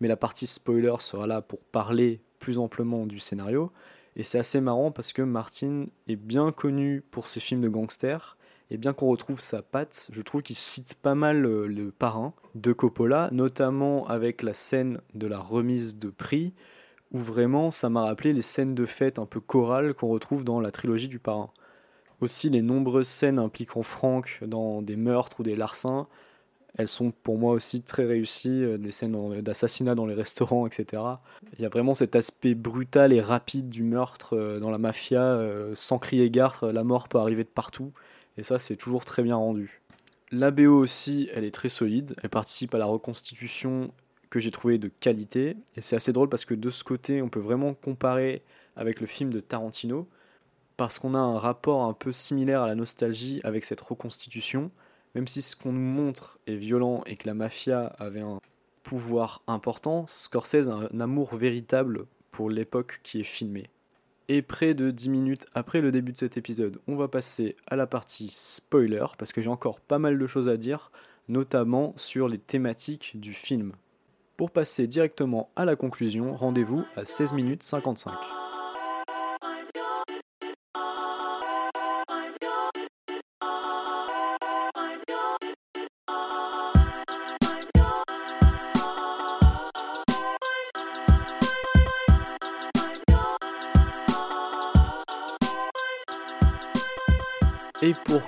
mais 0.00 0.08
la 0.08 0.16
partie 0.16 0.46
spoiler 0.46 0.94
sera 1.00 1.26
là 1.26 1.42
pour 1.42 1.60
parler 1.60 2.20
plus 2.38 2.58
amplement 2.58 3.06
du 3.06 3.18
scénario. 3.18 3.70
Et 4.16 4.22
c'est 4.22 4.38
assez 4.38 4.60
marrant 4.60 4.90
parce 4.90 5.12
que 5.12 5.22
Martin 5.22 5.86
est 6.08 6.16
bien 6.16 6.52
connu 6.52 7.02
pour 7.10 7.28
ses 7.28 7.40
films 7.40 7.60
de 7.60 7.68
gangsters, 7.68 8.36
et 8.70 8.78
bien 8.78 8.92
qu'on 8.92 9.06
retrouve 9.06 9.40
sa 9.40 9.62
patte, 9.62 10.08
je 10.12 10.22
trouve 10.22 10.42
qu'il 10.42 10.56
cite 10.56 10.94
pas 10.94 11.14
mal 11.14 11.46
euh, 11.46 11.66
le 11.66 11.92
parrain 11.92 12.34
de 12.56 12.72
Coppola, 12.72 13.28
notamment 13.30 14.06
avec 14.08 14.42
la 14.42 14.52
scène 14.52 15.00
de 15.14 15.28
la 15.28 15.38
remise 15.38 15.98
de 15.98 16.08
prix, 16.08 16.52
où 17.12 17.18
vraiment 17.18 17.70
ça 17.70 17.90
m'a 17.90 18.02
rappelé 18.02 18.32
les 18.32 18.42
scènes 18.42 18.74
de 18.74 18.84
fête 18.84 19.20
un 19.20 19.26
peu 19.26 19.38
chorales 19.38 19.94
qu'on 19.94 20.08
retrouve 20.08 20.44
dans 20.44 20.60
la 20.60 20.72
trilogie 20.72 21.06
du 21.06 21.20
parrain. 21.20 21.50
Aussi 22.20 22.50
les 22.50 22.62
nombreuses 22.62 23.06
scènes 23.06 23.38
impliquant 23.38 23.82
Franck 23.82 24.40
dans 24.44 24.82
des 24.82 24.96
meurtres 24.96 25.40
ou 25.40 25.42
des 25.44 25.54
larcins, 25.54 26.08
elles 26.76 26.88
sont 26.88 27.10
pour 27.10 27.38
moi 27.38 27.52
aussi 27.52 27.82
très 27.82 28.04
réussies, 28.04 28.62
euh, 28.62 28.78
des 28.78 28.90
scènes 28.90 29.40
d'assassinat 29.40 29.94
dans 29.94 30.06
les 30.06 30.14
restaurants, 30.14 30.66
etc. 30.66 31.02
Il 31.54 31.62
y 31.62 31.66
a 31.66 31.68
vraiment 31.68 31.94
cet 31.94 32.16
aspect 32.16 32.54
brutal 32.54 33.12
et 33.12 33.20
rapide 33.20 33.68
du 33.68 33.82
meurtre 33.82 34.36
euh, 34.36 34.60
dans 34.60 34.70
la 34.70 34.78
mafia, 34.78 35.22
euh, 35.22 35.72
sans 35.74 35.98
crier 35.98 36.30
gare, 36.30 36.64
la 36.72 36.84
mort 36.84 37.08
peut 37.08 37.18
arriver 37.18 37.44
de 37.44 37.48
partout, 37.48 37.92
et 38.36 38.42
ça 38.42 38.58
c'est 38.58 38.76
toujours 38.76 39.04
très 39.04 39.22
bien 39.22 39.36
rendu. 39.36 39.82
La 40.32 40.50
BO 40.50 40.78
aussi, 40.78 41.28
elle 41.34 41.44
est 41.44 41.54
très 41.54 41.68
solide, 41.68 42.14
elle 42.22 42.30
participe 42.30 42.74
à 42.74 42.78
la 42.78 42.86
reconstitution 42.86 43.92
que 44.28 44.40
j'ai 44.40 44.50
trouvé 44.50 44.76
de 44.76 44.88
qualité. 44.88 45.56
Et 45.76 45.80
c'est 45.80 45.94
assez 45.94 46.12
drôle 46.12 46.28
parce 46.28 46.44
que 46.44 46.54
de 46.54 46.70
ce 46.70 46.82
côté, 46.82 47.22
on 47.22 47.28
peut 47.28 47.40
vraiment 47.40 47.74
comparer 47.74 48.42
avec 48.74 49.00
le 49.00 49.06
film 49.06 49.32
de 49.32 49.38
Tarantino, 49.38 50.08
parce 50.76 50.98
qu'on 50.98 51.14
a 51.14 51.18
un 51.18 51.38
rapport 51.38 51.84
un 51.84 51.92
peu 51.92 52.12
similaire 52.12 52.62
à 52.62 52.66
la 52.66 52.74
nostalgie 52.74 53.40
avec 53.44 53.64
cette 53.64 53.80
reconstitution, 53.80 54.70
même 55.16 55.26
si 55.26 55.40
ce 55.40 55.56
qu'on 55.56 55.72
nous 55.72 55.80
montre 55.80 56.38
est 56.46 56.56
violent 56.56 57.02
et 57.06 57.16
que 57.16 57.26
la 57.26 57.32
mafia 57.32 57.86
avait 57.98 58.20
un 58.20 58.38
pouvoir 58.82 59.40
important, 59.46 60.04
Scorsese 60.08 60.68
a 60.68 60.74
un 60.92 61.00
amour 61.00 61.34
véritable 61.34 62.04
pour 62.32 62.50
l'époque 62.50 63.00
qui 63.02 63.20
est 63.20 63.24
filmée. 63.24 63.70
Et 64.28 64.42
près 64.42 64.74
de 64.74 64.90
10 64.90 65.08
minutes 65.08 65.46
après 65.54 65.80
le 65.80 65.90
début 65.90 66.12
de 66.12 66.18
cet 66.18 66.36
épisode, 66.36 66.82
on 66.86 66.96
va 66.96 67.08
passer 67.08 67.56
à 67.66 67.76
la 67.76 67.86
partie 67.86 68.28
spoiler, 68.30 69.06
parce 69.16 69.32
que 69.32 69.40
j'ai 69.40 69.48
encore 69.48 69.80
pas 69.80 69.98
mal 69.98 70.18
de 70.18 70.26
choses 70.26 70.50
à 70.50 70.58
dire, 70.58 70.92
notamment 71.28 71.94
sur 71.96 72.28
les 72.28 72.38
thématiques 72.38 73.18
du 73.18 73.32
film. 73.32 73.72
Pour 74.36 74.50
passer 74.50 74.86
directement 74.86 75.48
à 75.56 75.64
la 75.64 75.76
conclusion, 75.76 76.34
rendez-vous 76.34 76.84
à 76.94 77.06
16 77.06 77.32
minutes 77.32 77.62
55. 77.62 78.12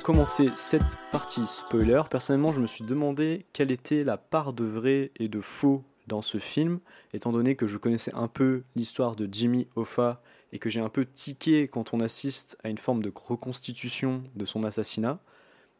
Commencer 0.08 0.48
cette 0.54 0.96
partie 1.12 1.46
spoiler, 1.46 2.00
personnellement 2.08 2.54
je 2.54 2.62
me 2.62 2.66
suis 2.66 2.82
demandé 2.82 3.44
quelle 3.52 3.70
était 3.70 4.04
la 4.04 4.16
part 4.16 4.54
de 4.54 4.64
vrai 4.64 5.10
et 5.16 5.28
de 5.28 5.38
faux 5.38 5.84
dans 6.06 6.22
ce 6.22 6.38
film, 6.38 6.80
étant 7.12 7.30
donné 7.30 7.56
que 7.56 7.66
je 7.66 7.76
connaissais 7.76 8.14
un 8.14 8.26
peu 8.26 8.62
l'histoire 8.74 9.16
de 9.16 9.28
Jimmy 9.30 9.68
Hoffa 9.76 10.22
et 10.54 10.58
que 10.58 10.70
j'ai 10.70 10.80
un 10.80 10.88
peu 10.88 11.04
tiqué 11.04 11.68
quand 11.68 11.92
on 11.92 12.00
assiste 12.00 12.56
à 12.64 12.70
une 12.70 12.78
forme 12.78 13.02
de 13.02 13.12
reconstitution 13.14 14.22
de 14.34 14.46
son 14.46 14.64
assassinat. 14.64 15.18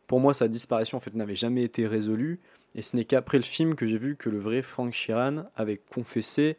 Pour 0.07 0.21
moi, 0.21 0.35
sa 0.35 0.47
disparition 0.47 0.99
en 0.99 1.01
fait 1.01 1.15
n'avait 1.15 1.35
jamais 1.35 1.63
été 1.63 1.87
résolue, 1.87 2.39
et 2.75 2.83
ce 2.83 2.97
n'est 2.97 3.07
qu'après 3.07 3.39
le 3.39 3.45
film 3.45 3.77
que 3.77 3.87
j'ai 3.87 3.97
vu 3.97 4.15
que 4.15 4.29
le 4.29 4.39
vrai 4.39 4.61
Frank 4.61 4.93
Sheeran 4.93 5.45
avait 5.57 5.81
confessé 5.91 6.59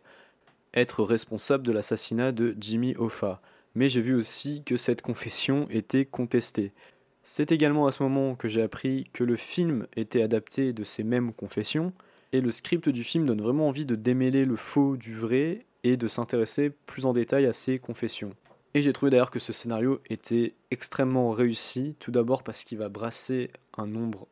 être 0.73 1.03
responsable 1.03 1.67
de 1.67 1.71
l'assassinat 1.71 2.31
de 2.31 2.55
Jimmy 2.59 2.95
Hoffa. 2.97 3.43
Mais 3.75 3.89
j'ai 3.89 4.01
vu 4.01 4.15
aussi 4.15 4.63
que 4.63 4.75
cette 4.75 5.03
confession 5.03 5.67
était 5.69 6.05
contestée. 6.05 6.73
C'est 7.31 7.51
également 7.51 7.85
à 7.85 7.91
ce 7.91 8.01
moment 8.01 8.33
que 8.33 8.47
j'ai 8.47 8.63
appris 8.63 9.07
que 9.13 9.23
le 9.23 9.35
film 9.35 9.85
était 9.95 10.23
adapté 10.23 10.73
de 10.73 10.83
ces 10.83 11.03
mêmes 11.03 11.31
confessions, 11.31 11.93
et 12.31 12.41
le 12.41 12.51
script 12.51 12.89
du 12.89 13.03
film 13.03 13.27
donne 13.27 13.43
vraiment 13.43 13.67
envie 13.67 13.85
de 13.85 13.93
démêler 13.93 14.45
le 14.45 14.55
faux 14.55 14.97
du 14.97 15.13
vrai 15.13 15.67
et 15.83 15.95
de 15.95 16.07
s'intéresser 16.07 16.71
plus 16.87 17.05
en 17.05 17.13
détail 17.13 17.45
à 17.45 17.53
ces 17.53 17.77
confessions. 17.77 18.33
Et 18.73 18.81
j'ai 18.81 18.93
trouvé 18.93 19.11
d'ailleurs 19.11 19.29
que 19.29 19.37
ce 19.37 19.53
scénario 19.53 20.01
était 20.09 20.55
extrêmement 20.71 21.29
réussi, 21.29 21.95
tout 21.99 22.09
d'abord 22.09 22.41
parce 22.41 22.63
qu'il 22.63 22.79
va 22.79 22.89
brasser 22.89 23.51
un 23.77 23.85
nombre 23.85 24.27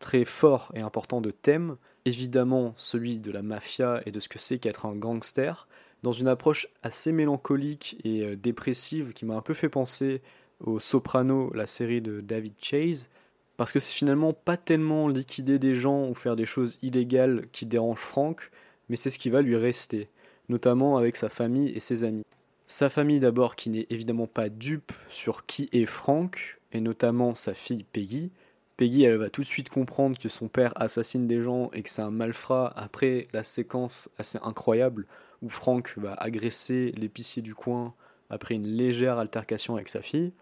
très 0.00 0.24
fort 0.24 0.72
et 0.74 0.80
important 0.80 1.20
de 1.20 1.30
thèmes, 1.30 1.76
évidemment 2.06 2.74
celui 2.76 3.20
de 3.20 3.30
la 3.30 3.42
mafia 3.42 4.02
et 4.04 4.10
de 4.10 4.18
ce 4.18 4.28
que 4.28 4.40
c'est 4.40 4.58
qu'être 4.58 4.86
un 4.86 4.96
gangster, 4.96 5.68
dans 6.02 6.12
une 6.12 6.26
approche 6.26 6.66
assez 6.82 7.12
mélancolique 7.12 8.00
et 8.02 8.24
euh, 8.24 8.36
dépressive 8.36 9.12
qui 9.12 9.26
m'a 9.26 9.36
un 9.36 9.42
peu 9.42 9.54
fait 9.54 9.68
penser 9.68 10.22
au 10.62 10.80
Soprano, 10.80 11.50
la 11.54 11.66
série 11.66 12.00
de 12.00 12.20
David 12.20 12.54
Chase, 12.60 13.10
parce 13.56 13.72
que 13.72 13.80
c'est 13.80 13.92
finalement 13.92 14.32
pas 14.32 14.56
tellement 14.56 15.08
liquider 15.08 15.58
des 15.58 15.74
gens 15.74 16.08
ou 16.08 16.14
faire 16.14 16.36
des 16.36 16.46
choses 16.46 16.78
illégales 16.82 17.46
qui 17.52 17.66
dérangent 17.66 17.98
Frank, 17.98 18.50
mais 18.88 18.96
c'est 18.96 19.10
ce 19.10 19.18
qui 19.18 19.30
va 19.30 19.42
lui 19.42 19.56
rester, 19.56 20.08
notamment 20.48 20.96
avec 20.96 21.16
sa 21.16 21.28
famille 21.28 21.70
et 21.70 21.80
ses 21.80 22.04
amis. 22.04 22.24
Sa 22.66 22.88
famille 22.88 23.20
d'abord 23.20 23.56
qui 23.56 23.70
n'est 23.70 23.86
évidemment 23.90 24.26
pas 24.26 24.48
dupe 24.48 24.92
sur 25.08 25.46
qui 25.46 25.68
est 25.72 25.86
Frank, 25.86 26.58
et 26.72 26.80
notamment 26.80 27.34
sa 27.34 27.54
fille 27.54 27.84
Peggy. 27.84 28.30
Peggy, 28.76 29.04
elle 29.04 29.16
va 29.16 29.28
tout 29.28 29.42
de 29.42 29.46
suite 29.46 29.68
comprendre 29.68 30.18
que 30.18 30.28
son 30.28 30.48
père 30.48 30.72
assassine 30.80 31.26
des 31.26 31.42
gens 31.42 31.70
et 31.72 31.82
que 31.82 31.90
c'est 31.90 32.02
un 32.02 32.10
malfrat 32.10 32.72
après 32.74 33.28
la 33.32 33.44
séquence 33.44 34.10
assez 34.18 34.38
incroyable 34.42 35.06
où 35.42 35.50
Frank 35.50 35.92
va 35.98 36.14
agresser 36.14 36.92
l'épicier 36.96 37.42
du 37.42 37.54
coin 37.54 37.94
après 38.30 38.54
une 38.54 38.66
légère 38.66 39.18
altercation 39.18 39.76
avec 39.76 39.88
sa 39.88 40.00
fille. 40.00 40.32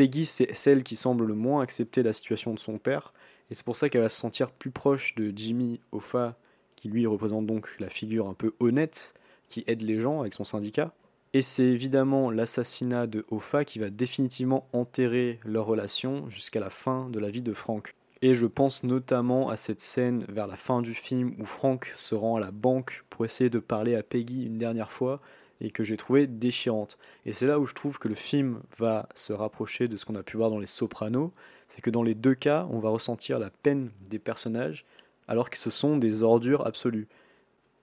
Peggy, 0.00 0.24
c'est 0.24 0.54
celle 0.54 0.82
qui 0.82 0.96
semble 0.96 1.26
le 1.26 1.34
moins 1.34 1.60
accepter 1.60 2.02
la 2.02 2.14
situation 2.14 2.54
de 2.54 2.58
son 2.58 2.78
père, 2.78 3.12
et 3.50 3.54
c'est 3.54 3.66
pour 3.66 3.76
ça 3.76 3.90
qu'elle 3.90 4.00
va 4.00 4.08
se 4.08 4.18
sentir 4.18 4.50
plus 4.50 4.70
proche 4.70 5.14
de 5.14 5.30
Jimmy 5.36 5.78
Hoffa, 5.92 6.38
qui 6.74 6.88
lui 6.88 7.06
représente 7.06 7.44
donc 7.44 7.68
la 7.80 7.90
figure 7.90 8.26
un 8.26 8.32
peu 8.32 8.54
honnête, 8.60 9.12
qui 9.46 9.62
aide 9.66 9.82
les 9.82 10.00
gens 10.00 10.20
avec 10.20 10.32
son 10.32 10.46
syndicat. 10.46 10.94
Et 11.34 11.42
c'est 11.42 11.66
évidemment 11.66 12.30
l'assassinat 12.30 13.06
de 13.06 13.26
Hoffa 13.30 13.66
qui 13.66 13.78
va 13.78 13.90
définitivement 13.90 14.66
enterrer 14.72 15.38
leur 15.44 15.66
relation 15.66 16.26
jusqu'à 16.30 16.60
la 16.60 16.70
fin 16.70 17.10
de 17.10 17.18
la 17.18 17.28
vie 17.28 17.42
de 17.42 17.52
Frank. 17.52 17.94
Et 18.22 18.34
je 18.34 18.46
pense 18.46 18.84
notamment 18.84 19.50
à 19.50 19.56
cette 19.56 19.82
scène 19.82 20.24
vers 20.30 20.46
la 20.46 20.56
fin 20.56 20.80
du 20.80 20.94
film 20.94 21.34
où 21.38 21.44
Frank 21.44 21.92
se 21.98 22.14
rend 22.14 22.36
à 22.36 22.40
la 22.40 22.52
banque 22.52 23.04
pour 23.10 23.26
essayer 23.26 23.50
de 23.50 23.58
parler 23.58 23.96
à 23.96 24.02
Peggy 24.02 24.46
une 24.46 24.56
dernière 24.56 24.92
fois 24.92 25.20
et 25.60 25.70
que 25.70 25.84
j'ai 25.84 25.96
trouvé 25.96 26.26
déchirante. 26.26 26.98
Et 27.26 27.32
c'est 27.32 27.46
là 27.46 27.58
où 27.58 27.66
je 27.66 27.74
trouve 27.74 27.98
que 27.98 28.08
le 28.08 28.14
film 28.14 28.60
va 28.78 29.08
se 29.14 29.32
rapprocher 29.32 29.88
de 29.88 29.96
ce 29.96 30.04
qu'on 30.04 30.14
a 30.14 30.22
pu 30.22 30.36
voir 30.36 30.50
dans 30.50 30.58
Les 30.58 30.66
Sopranos, 30.66 31.32
c'est 31.68 31.82
que 31.82 31.90
dans 31.90 32.02
les 32.02 32.14
deux 32.14 32.34
cas, 32.34 32.66
on 32.70 32.78
va 32.78 32.88
ressentir 32.88 33.38
la 33.38 33.50
peine 33.50 33.90
des 34.08 34.18
personnages 34.18 34.84
alors 35.28 35.48
que 35.48 35.58
ce 35.58 35.70
sont 35.70 35.96
des 35.96 36.22
ordures 36.24 36.66
absolues. 36.66 37.06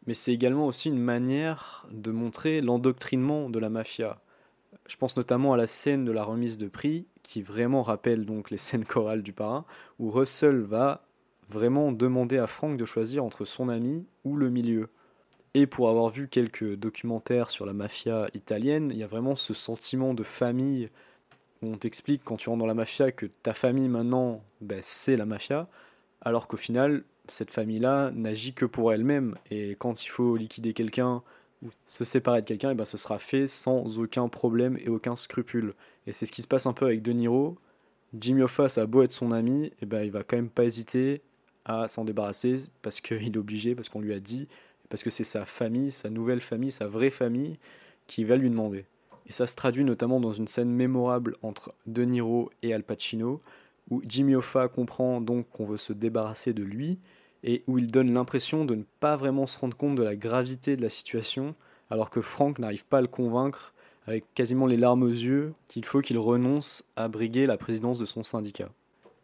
Mais 0.06 0.14
c'est 0.14 0.34
également 0.34 0.68
aussi 0.68 0.90
une 0.90 1.00
manière 1.00 1.88
de 1.92 2.12
montrer 2.12 2.62
l'endoctrinement 2.62 3.50
de 3.50 3.60
la 3.60 3.70
mafia. 3.70 4.20
Je 4.88 4.96
pense 4.98 5.16
notamment 5.16 5.54
à 5.54 5.58
la 5.58 5.68
scène 5.68 6.04
de 6.06 6.12
la 6.12 6.24
remise 6.24 6.58
de 6.58 6.68
prix, 6.68 7.06
qui 7.24 7.42
vraiment 7.42 7.84
rappelle 7.84 8.26
donc 8.26 8.50
les 8.52 8.58
scènes 8.58 8.86
chorales 8.86 9.24
du 9.24 9.34
parrain, 9.34 9.66
où 10.00 10.12
Russell 10.12 10.62
va 10.62 11.06
vraiment 11.50 11.92
demander 11.92 12.38
à 12.38 12.48
Frank 12.48 12.78
de 12.78 12.86
choisir 12.86 13.24
entre 13.24 13.46
son 13.46 13.70
ami 13.70 14.06
ou 14.24 14.36
le 14.36 14.50
milieu. 14.50 14.90
Et 15.60 15.66
pour 15.66 15.90
avoir 15.90 16.10
vu 16.10 16.28
quelques 16.28 16.76
documentaires 16.76 17.50
sur 17.50 17.66
la 17.66 17.74
mafia 17.74 18.28
italienne, 18.36 18.92
il 18.94 18.98
y 19.00 19.02
a 19.02 19.08
vraiment 19.08 19.36
ce 19.36 19.56
sentiment 19.56 20.14
de 20.14 20.22
famille 20.22 20.88
où 21.64 21.74
on 21.74 21.78
t'explique 21.78 22.22
quand 22.24 22.38
tu 22.38 22.50
rentres 22.50 22.60
dans 22.60 22.68
la 22.68 22.76
mafia 22.76 23.12
que 23.12 23.26
ta 23.26 23.56
famille 23.56 23.88
maintenant, 23.88 24.44
ben, 24.62 24.78
c'est 24.84 25.16
la 25.16 25.26
mafia, 25.26 25.68
alors 26.22 26.48
qu'au 26.48 26.58
final, 26.58 27.04
cette 27.28 27.50
famille-là 27.50 28.12
n'agit 28.12 28.54
que 28.54 28.66
pour 28.66 28.94
elle-même. 28.94 29.36
Et 29.50 29.76
quand 29.80 30.06
il 30.06 30.10
faut 30.10 30.36
liquider 30.36 30.74
quelqu'un 30.74 31.24
ou 31.64 31.70
se 31.88 32.06
séparer 32.06 32.42
de 32.42 32.46
quelqu'un, 32.46 32.70
et 32.70 32.76
ben, 32.76 32.86
ce 32.86 33.00
sera 33.00 33.18
fait 33.18 33.48
sans 33.48 33.98
aucun 33.98 34.30
problème 34.30 34.78
et 34.78 34.90
aucun 34.90 35.16
scrupule. 35.16 35.74
Et 36.06 36.12
c'est 36.12 36.28
ce 36.28 36.32
qui 36.32 36.44
se 36.44 36.48
passe 36.48 36.68
un 36.68 36.74
peu 36.74 36.86
avec 36.86 37.02
De 37.02 37.14
Niro. 37.14 37.58
Jimmy 38.14 38.44
Hoffa, 38.44 38.68
a 38.76 38.86
beau 38.86 39.02
être 39.02 39.12
son 39.12 39.32
ami, 39.32 39.72
et 39.82 39.88
ben, 39.88 40.04
il 40.04 40.12
va 40.12 40.22
quand 40.22 40.36
même 40.36 40.52
pas 40.52 40.66
hésiter 40.66 41.24
à 41.66 41.88
s'en 41.88 42.06
débarrasser 42.06 42.58
parce 42.84 43.02
qu'il 43.02 43.26
est 43.26 43.38
obligé, 43.38 43.74
parce 43.74 43.90
qu'on 43.90 44.02
lui 44.02 44.14
a 44.14 44.20
dit, 44.20 44.48
parce 44.89 45.03
que 45.03 45.10
c'est 45.10 45.24
sa 45.24 45.46
famille, 45.46 45.91
sa 45.91 46.10
nouvelle 46.10 46.41
famille, 46.41 46.72
sa 46.72 46.88
vraie 46.88 47.10
famille 47.10 47.58
qui 48.08 48.24
va 48.24 48.38
lui 48.38 48.50
demander. 48.50 48.86
Et 49.27 49.32
ça 49.32 49.46
se 49.46 49.56
traduit 49.56 49.84
notamment 49.84 50.20
dans 50.20 50.34
une 50.34 50.48
scène 50.48 50.70
mémorable 50.70 51.36
entre 51.41 51.74
De 51.86 52.03
Niro 52.03 52.50
et 52.63 52.74
Al 52.74 52.84
Pacino, 52.84 53.41
où 53.89 54.01
Jimmy 54.08 54.36
Hoffa 54.36 54.67
comprend 54.67 55.22
donc 55.22 55.50
qu'on 55.50 55.65
veut 55.65 55.77
se 55.77 55.94
débarrasser 55.94 56.53
de 56.53 56.63
lui, 56.63 57.00
et 57.44 57.63
où 57.67 57.77
il 57.77 57.88
donne 57.88 58.13
l'impression 58.13 58.65
de 58.65 58.75
ne 58.75 58.84
pas 59.00 59.15
vraiment 59.15 59.48
se 59.48 59.60
rendre 59.60 59.77
compte 59.77 59.96
de 59.96 60.03
la 60.03 60.15
gravité 60.15 60.75
de 60.75 60.82
la 60.82 60.89
situation, 60.89 61.56
alors 61.89 62.10
que 62.10 62.22
Frank 62.22 62.60
n'arrive 62.60 62.86
pas 62.86 62.98
à 63.00 63.01
le 63.01 63.08
convaincre, 63.08 63.74
avec 64.08 64.34
quasiment 64.34 64.65
les 64.65 64.77
larmes 64.77 65.03
aux 65.03 65.10
yeux, 65.10 65.53
qu'il 65.67 65.86
faut 65.86 66.01
qu'il 66.01 66.17
renonce 66.17 66.84
à 66.96 67.10
briguer 67.10 67.46
la 67.46 67.58
présidence 67.58 68.00
de 68.00 68.06
son 68.06 68.24
syndicat. 68.24 68.70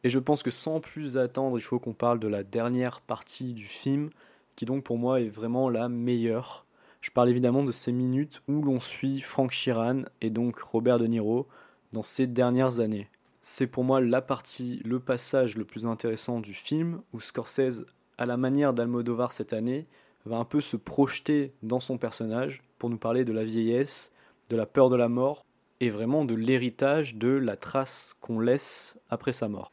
Et 0.04 0.10
je 0.10 0.20
pense 0.20 0.44
que 0.44 0.52
sans 0.52 0.82
plus 0.82 1.18
attendre, 1.18 1.58
il 1.58 1.62
faut 1.62 1.80
qu'on 1.80 1.94
parle 1.94 2.20
de 2.20 2.28
la 2.28 2.44
dernière 2.44 3.00
partie 3.00 3.54
du 3.54 3.66
film, 3.66 4.10
qui 4.56 4.66
donc 4.66 4.84
pour 4.84 4.98
moi 4.98 5.22
est 5.22 5.30
vraiment 5.30 5.70
la 5.70 5.90
meilleure. 5.90 6.66
Je 7.02 7.12
parle 7.12 7.30
évidemment 7.30 7.64
de 7.64 7.72
ces 7.72 7.92
minutes 7.92 8.42
où 8.48 8.62
l'on 8.62 8.80
suit 8.80 9.22
Frank 9.22 9.52
Sheeran 9.52 10.04
et 10.22 10.30
donc 10.30 10.60
Robert 10.60 11.00
De 11.00 11.08
Niro 11.08 11.48
dans 11.92 12.04
ces 12.04 12.28
dernières 12.28 12.80
années. 12.80 13.10
C'est 13.42 13.68
pour 13.68 13.84
moi 13.84 14.00
la 14.00 14.22
partie, 14.22 14.82
le 14.86 15.00
passage 15.00 15.58
le 15.58 15.66
plus 15.66 15.86
intéressant 15.86 16.40
du 16.40 16.54
film 16.54 17.02
où 17.12 17.20
Scorsese, 17.20 17.86
à 18.18 18.26
la 18.26 18.38
manière 18.38 18.74
d'Almodovar 18.74 19.34
cette 19.34 19.52
année, 19.52 19.86
va 20.26 20.38
un 20.38 20.46
peu 20.46 20.62
se 20.62 20.78
projeter 20.78 21.54
dans 21.62 21.82
son 21.82 21.98
personnage 21.98 22.64
pour 22.80 22.90
nous 22.90 22.98
parler 22.98 23.26
de 23.26 23.34
la 23.34 23.44
vieillesse, 23.44 24.14
de 24.50 24.56
la 24.56 24.66
peur 24.66 24.88
de 24.88 24.96
la 24.96 25.10
mort 25.10 25.46
et 25.82 25.90
vraiment 25.90 26.24
de 26.24 26.36
l'héritage 26.36 27.16
de 27.16 27.28
la 27.28 27.58
trace 27.58 28.16
qu'on 28.22 28.40
laisse 28.40 28.98
après 29.10 29.34
sa 29.34 29.50
mort. 29.50 29.73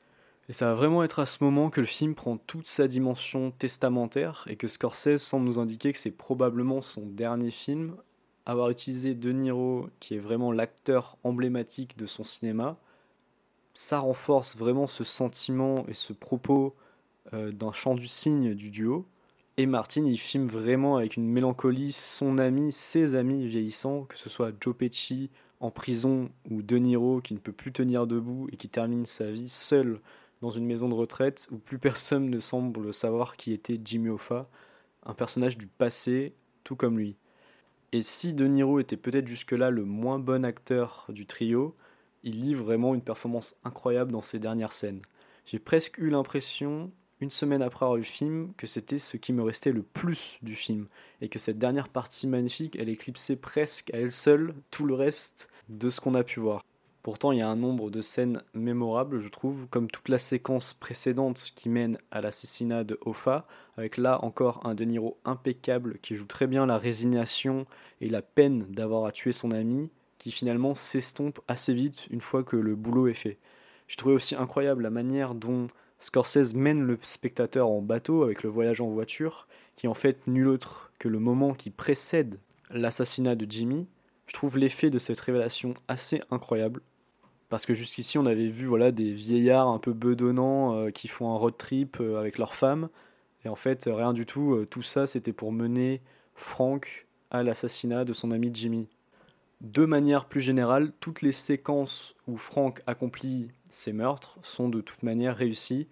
Et 0.51 0.53
ça 0.53 0.67
va 0.67 0.75
vraiment 0.75 1.05
être 1.05 1.21
à 1.21 1.27
ce 1.27 1.45
moment 1.45 1.71
que 1.71 1.81
le 1.81 1.87
film 1.87 2.17
prend 2.17 2.37
toute 2.37 2.67
sa 2.67 2.89
dimension 2.89 3.53
testamentaire 3.53 4.45
et 4.49 4.57
que 4.57 4.67
Scorsese 4.67 5.19
semble 5.19 5.47
nous 5.47 5.61
indiquer 5.61 5.93
que 5.93 5.99
c'est 5.99 6.11
probablement 6.11 6.81
son 6.81 7.07
dernier 7.07 7.53
film. 7.53 7.95
Avoir 8.47 8.69
utilisé 8.69 9.15
De 9.15 9.31
Niro, 9.31 9.89
qui 10.01 10.17
est 10.17 10.19
vraiment 10.19 10.51
l'acteur 10.51 11.19
emblématique 11.23 11.97
de 11.97 12.05
son 12.05 12.25
cinéma, 12.25 12.77
ça 13.75 14.01
renforce 14.01 14.57
vraiment 14.57 14.89
ce 14.89 15.05
sentiment 15.05 15.85
et 15.87 15.95
ce 15.95 16.13
propos 16.13 16.75
euh, 17.33 17.53
d'un 17.53 17.71
chant 17.71 17.95
du 17.95 18.09
cygne 18.09 18.53
du 18.55 18.73
duo. 18.73 19.07
Et 19.57 19.67
Martin, 19.67 20.05
il 20.05 20.19
filme 20.19 20.49
vraiment 20.49 20.97
avec 20.97 21.17
une 21.17 21.29
mélancolie 21.29 21.93
son 21.93 22.39
ami, 22.39 22.73
ses 22.73 23.15
amis 23.15 23.47
vieillissants, 23.47 24.03
que 24.03 24.19
ce 24.19 24.29
soit 24.29 24.51
Joe 24.61 24.75
Pesci 24.75 25.31
en 25.61 25.71
prison 25.71 26.29
ou 26.51 26.63
De 26.63 26.77
Niro 26.77 27.21
qui 27.21 27.35
ne 27.35 27.39
peut 27.39 27.53
plus 27.53 27.71
tenir 27.71 28.09
debout 28.09 28.49
et 28.51 28.57
qui 28.57 28.69
termine 28.69 29.07
sa 29.07 29.31
vie 29.31 29.49
seul 29.49 30.01
dans 30.41 30.51
une 30.51 30.67
maison 30.67 30.89
de 30.89 30.95
retraite 30.95 31.49
où 31.51 31.59
plus 31.59 31.79
personne 31.79 32.31
ne 32.31 32.41
semble 32.41 32.93
savoir 32.93 33.37
qui 33.37 33.53
était 33.53 33.81
Jimmy 33.85 34.09
Hoffa, 34.09 34.49
un 35.05 35.15
personnage 35.15 35.59
du 35.59 35.67
passé, 35.67 36.35
tout 36.65 36.77
comme 36.77 36.99
lui. 36.99 37.17
Et 37.93 38.03
si 38.03 38.35
De 38.35 38.47
Niro 38.47 38.79
était 38.79 38.97
peut-être 38.97 39.27
jusque-là 39.27 39.71
le 39.71 39.85
moins 39.85 40.19
bon 40.19 40.45
acteur 40.45 41.07
du 41.09 41.27
trio, 41.27 41.77
il 42.23 42.41
livre 42.41 42.65
vraiment 42.65 42.95
une 42.95 43.03
performance 43.03 43.57
incroyable 43.65 44.13
dans 44.13 44.23
ses 44.23 44.39
dernières 44.39 44.73
scènes. 44.73 45.03
J'ai 45.47 45.59
presque 45.59 45.99
eu 45.99 46.11
l'impression 46.11 46.93
une 47.21 47.31
semaine 47.31 47.63
après 47.63 47.85
avoir 47.85 47.97
vu 47.97 48.03
le 48.03 48.07
film, 48.07 48.53
que 48.57 48.67
c'était 48.67 48.99
ce 48.99 49.17
qui 49.17 49.33
me 49.33 49.43
restait 49.43 49.73
le 49.73 49.83
plus 49.83 50.39
du 50.43 50.57
film, 50.57 50.87
et 51.21 51.29
que 51.29 51.39
cette 51.39 51.59
dernière 51.59 51.89
partie 51.89 52.27
magnifique, 52.27 52.77
elle 52.77 52.89
éclipsait 52.89 53.37
presque 53.37 53.93
à 53.93 53.99
elle 53.99 54.13
seule 54.13 54.55
tout 54.71 54.87
le 54.87 54.95
reste 54.95 55.51
de 55.69 55.91
ce 55.91 56.01
qu'on 56.01 56.15
a 56.15 56.25
pu 56.25 56.41
voir. 56.41 56.63
Pourtant, 57.03 57.33
il 57.33 57.39
y 57.39 57.43
a 57.43 57.49
un 57.49 57.57
nombre 57.57 57.91
de 57.91 58.03
scènes 58.03 58.43
mémorables, 58.53 59.21
je 59.21 59.29
trouve, 59.29 59.67
comme 59.69 59.91
toute 59.91 60.11
la 60.11 60.19
séquence 60.19 60.75
précédente 60.75 61.53
qui 61.57 61.71
mène 61.71 61.97
à 62.11 62.21
l'assassinat 62.21 62.85
de 62.85 62.99
Hoffa, 63.07 63.47
avec 63.79 63.97
là 63.97 64.23
encore 64.23 64.67
un 64.67 64.75
De 64.75 64.85
Niro 64.85 65.17
impeccable 65.25 65.99
qui 66.03 66.15
joue 66.15 66.27
très 66.27 66.47
bien 66.47 66.67
la 66.67 66.77
résignation 66.77 67.65
et 68.03 68.11
la 68.11 68.21
peine 68.21 68.67
d'avoir 68.69 69.07
à 69.07 69.13
tuer 69.13 69.33
son 69.33 69.51
ami, 69.51 69.89
qui 70.19 70.31
finalement 70.31 70.75
s'estompe 70.75 71.41
assez 71.49 71.73
vite 71.73 72.07
une 72.11 72.21
fois 72.21 72.45
que 72.45 72.57
le 72.57 72.77
boulot 72.77 73.09
est 73.09 73.15
fait. 73.15 73.39
J'ai 73.89 73.97
trouvé 73.97 74.15
aussi 74.15 74.35
incroyable 74.35 74.83
la 74.83 74.91
manière 74.91 75.35
dont 75.35 75.69
Scorsese 76.01 76.53
mène 76.53 76.83
le 76.83 76.99
spectateur 77.01 77.69
en 77.69 77.81
bateau 77.81 78.25
avec 78.25 78.43
le 78.43 78.51
voyage 78.51 78.83
en 78.83 78.89
voiture, 78.89 79.49
qui 79.77 79.87
est 79.87 79.89
en 79.89 79.95
fait 79.95 80.27
nul 80.27 80.49
autre 80.49 80.93
que 80.99 81.09
le 81.09 81.19
moment 81.19 81.55
qui 81.55 81.71
précède 81.71 82.39
l'assassinat 82.71 83.37
de 83.37 83.51
Jimmy. 83.51 83.87
Je 84.31 84.35
trouve 84.35 84.59
l'effet 84.59 84.91
de 84.91 85.01
cette 85.01 85.19
révélation 85.19 85.75
assez 85.89 86.23
incroyable. 86.31 86.83
Parce 87.49 87.67
que 87.67 87.75
jusqu'ici 87.75 88.17
on 88.17 88.27
avait 88.27 88.49
vu 88.49 88.67
voilà 88.67 88.93
des 88.93 89.11
vieillards 89.11 89.67
un 89.67 89.81
peu 89.81 89.93
bedonnants 89.93 90.77
euh, 90.77 90.91
qui 90.91 91.09
font 91.09 91.35
un 91.35 91.37
road 91.37 91.57
trip 91.59 91.97
euh, 92.01 92.17
avec 92.17 92.39
leurs 92.39 92.55
femmes 92.55 92.91
et 93.45 93.49
en 93.49 93.57
fait 93.57 93.89
rien 93.93 94.13
du 94.13 94.27
tout 94.27 94.55
euh, 94.55 94.67
tout 94.71 94.85
ça 94.85 95.09
c'était 95.09 95.33
pour 95.33 95.51
mener 95.51 96.01
Frank 96.37 97.09
à 97.33 97.43
l'assassinat 97.43 98.05
de 98.05 98.13
son 98.13 98.31
ami 98.31 98.53
Jimmy. 98.55 98.87
De 99.63 99.85
manière 99.85 100.27
plus 100.27 100.41
générale 100.41 100.93
toutes 101.01 101.23
les 101.23 101.33
séquences 101.33 102.15
où 102.29 102.37
Frank 102.37 102.81
accomplit 102.87 103.49
ses 103.69 103.93
meurtres 103.93 104.39
sont 104.45 104.69
de 104.69 104.81
toute 104.81 105.03
manière 105.03 105.37
réussies. 105.37 105.89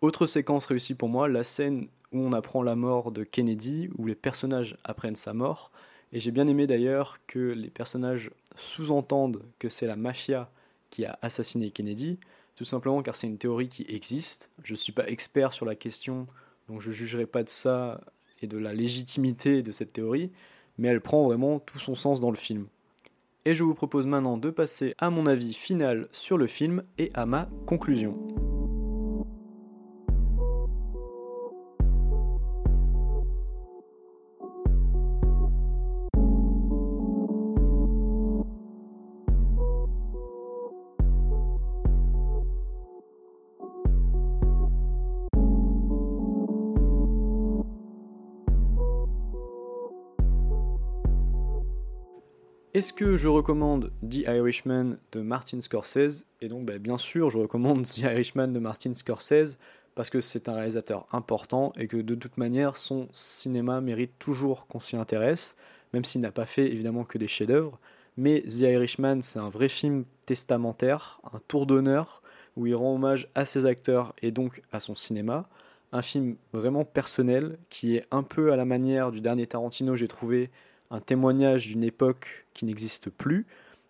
Autre 0.00 0.26
séquence 0.26 0.66
réussie 0.66 0.94
pour 0.94 1.08
moi 1.08 1.28
la 1.28 1.44
scène 1.44 1.86
où 2.10 2.18
on 2.18 2.32
apprend 2.32 2.64
la 2.64 2.74
mort 2.74 3.12
de 3.12 3.22
Kennedy 3.22 3.88
où 3.98 4.06
les 4.06 4.16
personnages 4.16 4.76
apprennent 4.82 5.14
sa 5.14 5.32
mort 5.32 5.70
et 6.12 6.20
j'ai 6.20 6.30
bien 6.30 6.46
aimé 6.46 6.66
d'ailleurs 6.66 7.18
que 7.26 7.38
les 7.38 7.70
personnages 7.70 8.30
sous-entendent 8.56 9.42
que 9.58 9.68
c'est 9.68 9.86
la 9.86 9.96
mafia 9.96 10.50
qui 10.90 11.04
a 11.04 11.18
assassiné 11.22 11.70
Kennedy, 11.70 12.18
tout 12.54 12.64
simplement 12.64 13.02
car 13.02 13.16
c'est 13.16 13.26
une 13.26 13.38
théorie 13.38 13.68
qui 13.68 13.86
existe. 13.88 14.50
Je 14.62 14.72
ne 14.72 14.78
suis 14.78 14.92
pas 14.92 15.08
expert 15.08 15.52
sur 15.52 15.64
la 15.64 15.74
question, 15.74 16.26
donc 16.68 16.80
je 16.80 16.90
ne 16.90 16.94
jugerai 16.94 17.26
pas 17.26 17.42
de 17.42 17.48
ça 17.48 18.00
et 18.42 18.46
de 18.46 18.58
la 18.58 18.74
légitimité 18.74 19.62
de 19.62 19.72
cette 19.72 19.92
théorie, 19.92 20.30
mais 20.76 20.88
elle 20.88 21.00
prend 21.00 21.24
vraiment 21.24 21.60
tout 21.60 21.78
son 21.78 21.94
sens 21.94 22.20
dans 22.20 22.30
le 22.30 22.36
film. 22.36 22.66
Et 23.44 23.54
je 23.54 23.64
vous 23.64 23.74
propose 23.74 24.06
maintenant 24.06 24.36
de 24.36 24.50
passer 24.50 24.94
à 24.98 25.10
mon 25.10 25.26
avis 25.26 25.54
final 25.54 26.08
sur 26.12 26.38
le 26.38 26.46
film 26.46 26.84
et 26.98 27.10
à 27.14 27.26
ma 27.26 27.48
conclusion. 27.66 28.16
Est-ce 52.82 52.92
que 52.92 53.16
je 53.16 53.28
recommande 53.28 53.92
The 54.02 54.26
Irishman 54.26 54.96
de 55.12 55.20
Martin 55.20 55.60
Scorsese? 55.60 56.26
Et 56.40 56.48
donc, 56.48 56.66
bah, 56.66 56.78
bien 56.78 56.98
sûr, 56.98 57.30
je 57.30 57.38
recommande 57.38 57.84
The 57.86 57.98
Irishman 57.98 58.48
de 58.48 58.58
Martin 58.58 58.92
Scorsese 58.92 59.56
parce 59.94 60.10
que 60.10 60.20
c'est 60.20 60.48
un 60.48 60.54
réalisateur 60.54 61.06
important 61.12 61.72
et 61.78 61.86
que 61.86 61.98
de 61.98 62.16
toute 62.16 62.36
manière, 62.38 62.76
son 62.76 63.06
cinéma 63.12 63.80
mérite 63.80 64.10
toujours 64.18 64.66
qu'on 64.66 64.80
s'y 64.80 64.96
intéresse, 64.96 65.56
même 65.92 66.04
s'il 66.04 66.22
n'a 66.22 66.32
pas 66.32 66.44
fait 66.44 66.72
évidemment 66.72 67.04
que 67.04 67.18
des 67.18 67.28
chefs-d'œuvre. 67.28 67.78
Mais 68.16 68.40
The 68.48 68.62
Irishman, 68.62 69.20
c'est 69.20 69.38
un 69.38 69.48
vrai 69.48 69.68
film 69.68 70.04
testamentaire, 70.26 71.20
un 71.32 71.38
tour 71.46 71.66
d'honneur 71.66 72.20
où 72.56 72.66
il 72.66 72.74
rend 72.74 72.96
hommage 72.96 73.28
à 73.36 73.44
ses 73.44 73.64
acteurs 73.64 74.12
et 74.22 74.32
donc 74.32 74.60
à 74.72 74.80
son 74.80 74.96
cinéma. 74.96 75.48
Un 75.92 76.02
film 76.02 76.34
vraiment 76.52 76.84
personnel 76.84 77.58
qui 77.70 77.94
est 77.94 78.06
un 78.10 78.24
peu 78.24 78.52
à 78.52 78.56
la 78.56 78.64
manière 78.64 79.12
du 79.12 79.20
dernier 79.20 79.46
Tarantino, 79.46 79.94
j'ai 79.94 80.08
trouvé, 80.08 80.50
un 80.92 81.00
témoignage 81.00 81.66
d'une 81.66 81.82
époque 81.82 82.46
qui 82.52 82.66
n'existe 82.66 83.10
plus. 83.10 83.46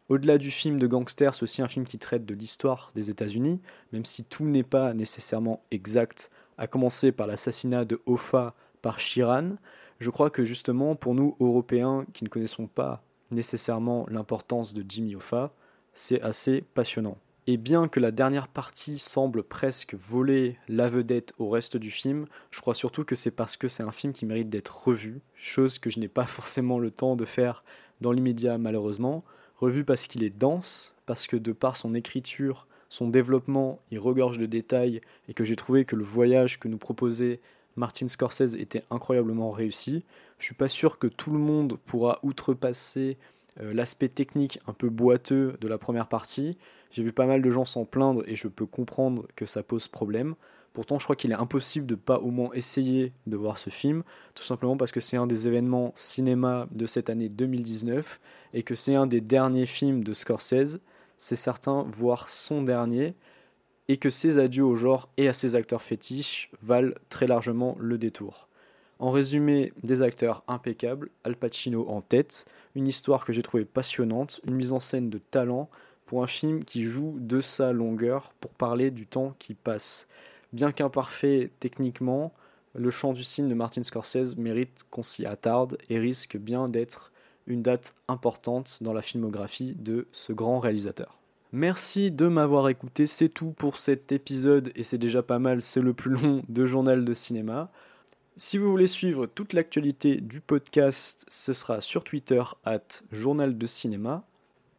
Au-delà 0.09 0.39
du 0.39 0.51
film 0.51 0.79
de 0.79 0.87
gangster, 0.87 1.35
c'est 1.35 1.43
aussi 1.43 1.61
un 1.61 1.69
film 1.69 1.85
qui 1.85 1.99
traite 1.99 2.25
de 2.25 2.35
l'histoire 2.35 2.93
des 2.95 3.11
États-Unis, 3.11 3.61
même 3.93 4.05
si 4.05 4.25
tout 4.25 4.45
n'est 4.45 4.63
pas 4.63 4.95
nécessairement 4.95 5.63
exact, 5.71 6.31
à 6.59 6.67
commencer 6.67 7.11
par 7.13 7.27
l'assassinat 7.27 7.85
de 7.85 8.01
Hoffa 8.07 8.55
par 8.83 9.01
Shiran. 9.01 9.57
Je 9.99 10.11
crois 10.11 10.31
que 10.31 10.45
justement, 10.45 10.95
pour 10.95 11.15
nous, 11.15 11.37
Européens, 11.41 12.07
qui 12.13 12.25
ne 12.25 12.29
connaissons 12.29 12.69
pas 12.69 13.03
nécessairement 13.33 14.07
l'importance 14.09 14.73
de 14.73 14.85
Jimmy 14.89 15.17
Hoffa, 15.17 15.53
c'est 15.95 16.23
assez 16.23 16.63
passionnant. 16.75 17.19
Et 17.49 17.57
bien 17.57 17.89
que 17.89 17.99
la 17.99 18.13
dernière 18.13 18.47
partie 18.47 18.99
semble 18.99 19.43
presque 19.43 19.95
voler 19.95 20.59
la 20.69 20.89
vedette 20.89 21.33
au 21.39 21.49
reste 21.49 21.77
du 21.77 21.91
film, 21.91 22.27
je 22.53 22.61
crois 22.61 22.75
surtout 22.75 23.05
que 23.05 23.17
c'est 23.17 23.33
parce 23.33 23.57
que 23.57 23.67
c'est 23.67 23.83
un 23.83 23.91
film 23.91 24.13
qui 24.13 24.27
mérite 24.27 24.49
d'être 24.49 24.85
revu, 24.85 25.21
chose 25.35 25.81
que 25.81 25.91
je 25.91 25.99
n'ai 25.99 26.07
pas 26.07 26.25
forcément 26.27 26.79
le 26.79 26.93
temps 26.93 27.17
de 27.17 27.25
faire 27.25 27.65
dans 28.01 28.13
l'immédiat 28.13 28.59
malheureusement. 28.59 29.25
Revu 29.57 29.85
parce 29.85 30.07
qu'il 30.07 30.23
est 30.23 30.31
dense, 30.31 30.95
parce 31.05 31.27
que 31.27 31.37
de 31.37 31.53
par 31.53 31.77
son 31.77 31.95
écriture, 31.95 32.69
son 32.89 33.09
développement, 33.09 33.81
il 33.91 33.99
regorge 33.99 34.39
de 34.39 34.47
détails 34.47 35.01
et 35.29 35.35
que 35.35 35.45
j'ai 35.45 35.57
trouvé 35.57 35.85
que 35.85 35.97
le 35.97 36.05
voyage 36.05 36.61
que 36.61 36.69
nous 36.69 36.79
proposait 36.79 37.41
Martin 37.75 38.07
Scorsese 38.07 38.55
était 38.55 38.85
incroyablement 38.91 39.51
réussi. 39.51 40.05
Je 40.39 40.45
suis 40.45 40.55
pas 40.55 40.69
sûr 40.69 40.99
que 40.99 41.07
tout 41.09 41.33
le 41.33 41.39
monde 41.39 41.79
pourra 41.87 42.21
outrepasser 42.23 43.17
euh, 43.61 43.75
l'aspect 43.75 44.09
technique 44.09 44.61
un 44.67 44.73
peu 44.73 44.89
boiteux 44.91 45.57
de 45.61 45.69
la 45.69 45.79
première 45.79 46.09
partie, 46.09 46.57
j'ai 46.93 47.03
vu 47.03 47.13
pas 47.13 47.27
mal 47.27 47.43
de 47.43 47.51
gens 47.51 47.65
s'en 47.65 47.85
plaindre 47.85 48.23
et 48.27 48.37
je 48.37 48.49
peux 48.49 48.67
comprendre 48.67 49.27
que 49.35 49.47
ça 49.47 49.63
pose 49.63 49.89
problème. 49.89 50.35
Pourtant, 50.75 50.99
je 50.99 51.05
crois 51.05 51.17
qu'il 51.17 51.33
est 51.33 51.35
impossible 51.35 51.87
de 51.87 51.95
pas 51.95 52.19
au 52.19 52.31
moins 52.31 52.51
essayer 52.55 53.13
de 53.27 53.37
voir 53.37 53.59
ce 53.59 53.71
film, 53.71 54.03
tout 54.35 54.43
simplement 54.43 54.77
parce 54.77 54.93
que 54.93 55.01
c'est 55.01 55.17
un 55.17 55.27
des 55.27 55.49
événements 55.49 55.93
cinéma 55.95 56.67
de 56.71 56.87
cette 56.87 57.11
année 57.11 57.29
2019 57.29 58.21
et 58.55 58.63
que 58.63 58.75
c'est 58.75 58.95
un 58.95 59.07
des 59.07 59.21
derniers 59.21 59.67
films 59.67 60.05
de 60.05 60.13
Scorsese, 60.13 60.81
c'est 61.17 61.37
certain, 61.37 61.87
voire 61.91 62.29
son 62.29 62.63
dernier, 62.63 63.15
et 63.89 63.97
que 63.97 64.11
ses 64.11 64.39
adieux 64.39 64.65
au 64.65 64.77
genre 64.77 65.09
et 65.17 65.29
à 65.29 65.33
ses 65.33 65.57
acteurs 65.57 65.83
fétiches 65.83 66.51
valent 66.63 66.95
très 67.09 67.27
largement 67.27 67.77
le 67.79 67.99
détour. 67.99 68.49
En 68.99 69.11
résumé, 69.11 69.73
des 69.83 70.01
acteurs 70.01 70.45
impeccables, 70.47 71.11
Al 71.25 71.37
Pacino 71.37 71.89
en 71.89 72.01
tête, 72.01 72.47
une 72.75 72.87
histoire 72.87 73.25
que 73.25 73.33
j'ai 73.33 73.43
trouvée 73.43 73.65
passionnante, 73.65 74.41
une 74.47 74.55
mise 74.55 74.73
en 74.73 74.81
scène 74.81 75.11
de 75.11 75.19
talent, 75.19 75.69
un 76.21 76.27
film 76.27 76.65
qui 76.65 76.85
joue 76.85 77.17
de 77.19 77.41
sa 77.41 77.73
longueur 77.73 78.35
pour 78.41 78.51
parler 78.51 78.91
du 78.91 79.07
temps 79.07 79.35
qui 79.39 79.55
passe. 79.55 80.09
Bien 80.53 80.73
qu'imparfait 80.73 81.51
techniquement, 81.61 82.33
le 82.75 82.91
chant 82.91 83.13
du 83.13 83.25
cygne 83.25 83.49
de 83.49 83.55
Martin 83.55 83.83
Scorsese 83.83 84.37
mérite 84.37 84.85
qu'on 84.91 85.03
s'y 85.03 85.25
attarde 85.25 85.79
et 85.89 85.99
risque 85.99 86.37
bien 86.37 86.69
d'être 86.69 87.13
une 87.47 87.63
date 87.63 87.95
importante 88.09 88.79
dans 88.83 88.93
la 88.93 89.03
filmographie 89.03 89.75
de 89.79 90.07
ce 90.13 90.33
grand 90.33 90.61
réalisateur. 90.61 91.19
Merci 91.53 92.11
de 92.11 92.29
m'avoir 92.29 92.69
écouté, 92.69 93.07
c'est 93.07 93.29
tout 93.29 93.51
pour 93.51 93.77
cet 93.77 94.11
épisode 94.11 94.73
et 94.75 94.85
c'est 94.85 94.99
déjà 94.99 95.23
pas 95.23 95.39
mal, 95.39 95.61
c'est 95.61 95.81
le 95.81 95.93
plus 95.93 96.11
long 96.11 96.43
de 96.49 96.67
journal 96.67 97.05
de 97.05 97.15
cinéma. 97.15 97.71
Si 98.37 98.57
vous 98.57 98.71
voulez 98.71 98.87
suivre 98.87 99.27
toute 99.27 99.53
l'actualité 99.53 100.17
du 100.17 100.41
podcast, 100.41 101.27
ce 101.29 101.53
sera 101.53 101.83
sur 101.83 102.05
Twitter 102.05 102.43
at 102.65 103.03
journal 103.11 103.59
de 103.59 103.67
cinéma 103.67 104.25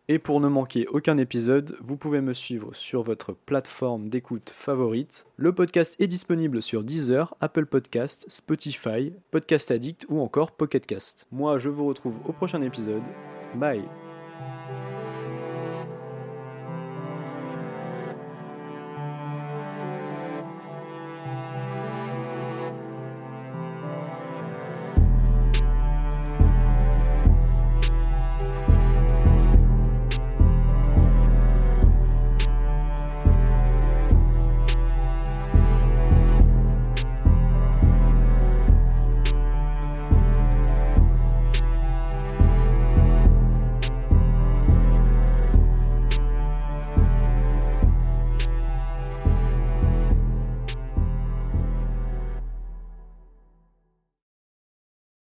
et 0.08 0.20
pour 0.20 0.40
ne 0.40 0.48
manquer 0.48 0.88
aucun 0.88 1.18
épisode, 1.18 1.78
vous 1.82 1.98
pouvez 1.98 2.22
me 2.22 2.34
suivre 2.34 2.74
sur 2.74 3.04
votre 3.04 3.34
plateforme 3.34 4.10
d'écoute 4.10 4.52
favorite. 4.54 5.28
Le 5.38 5.54
podcast 5.54 5.96
est 6.00 6.08
disponible 6.08 6.62
sur 6.62 6.84
Deezer, 6.84 7.36
Apple 7.40 7.66
Podcast, 7.66 8.26
Spotify, 8.28 9.14
Podcast 9.32 9.72
Addict 9.72 10.06
ou 10.10 10.20
encore 10.20 10.52
Pocketcast. 10.52 11.28
Moi, 11.32 11.58
je 11.58 11.70
vous 11.70 11.86
retrouve 11.86 12.20
au 12.26 12.34
prochain 12.34 12.62
épisode. 12.62 13.04
Bye 13.56 14.03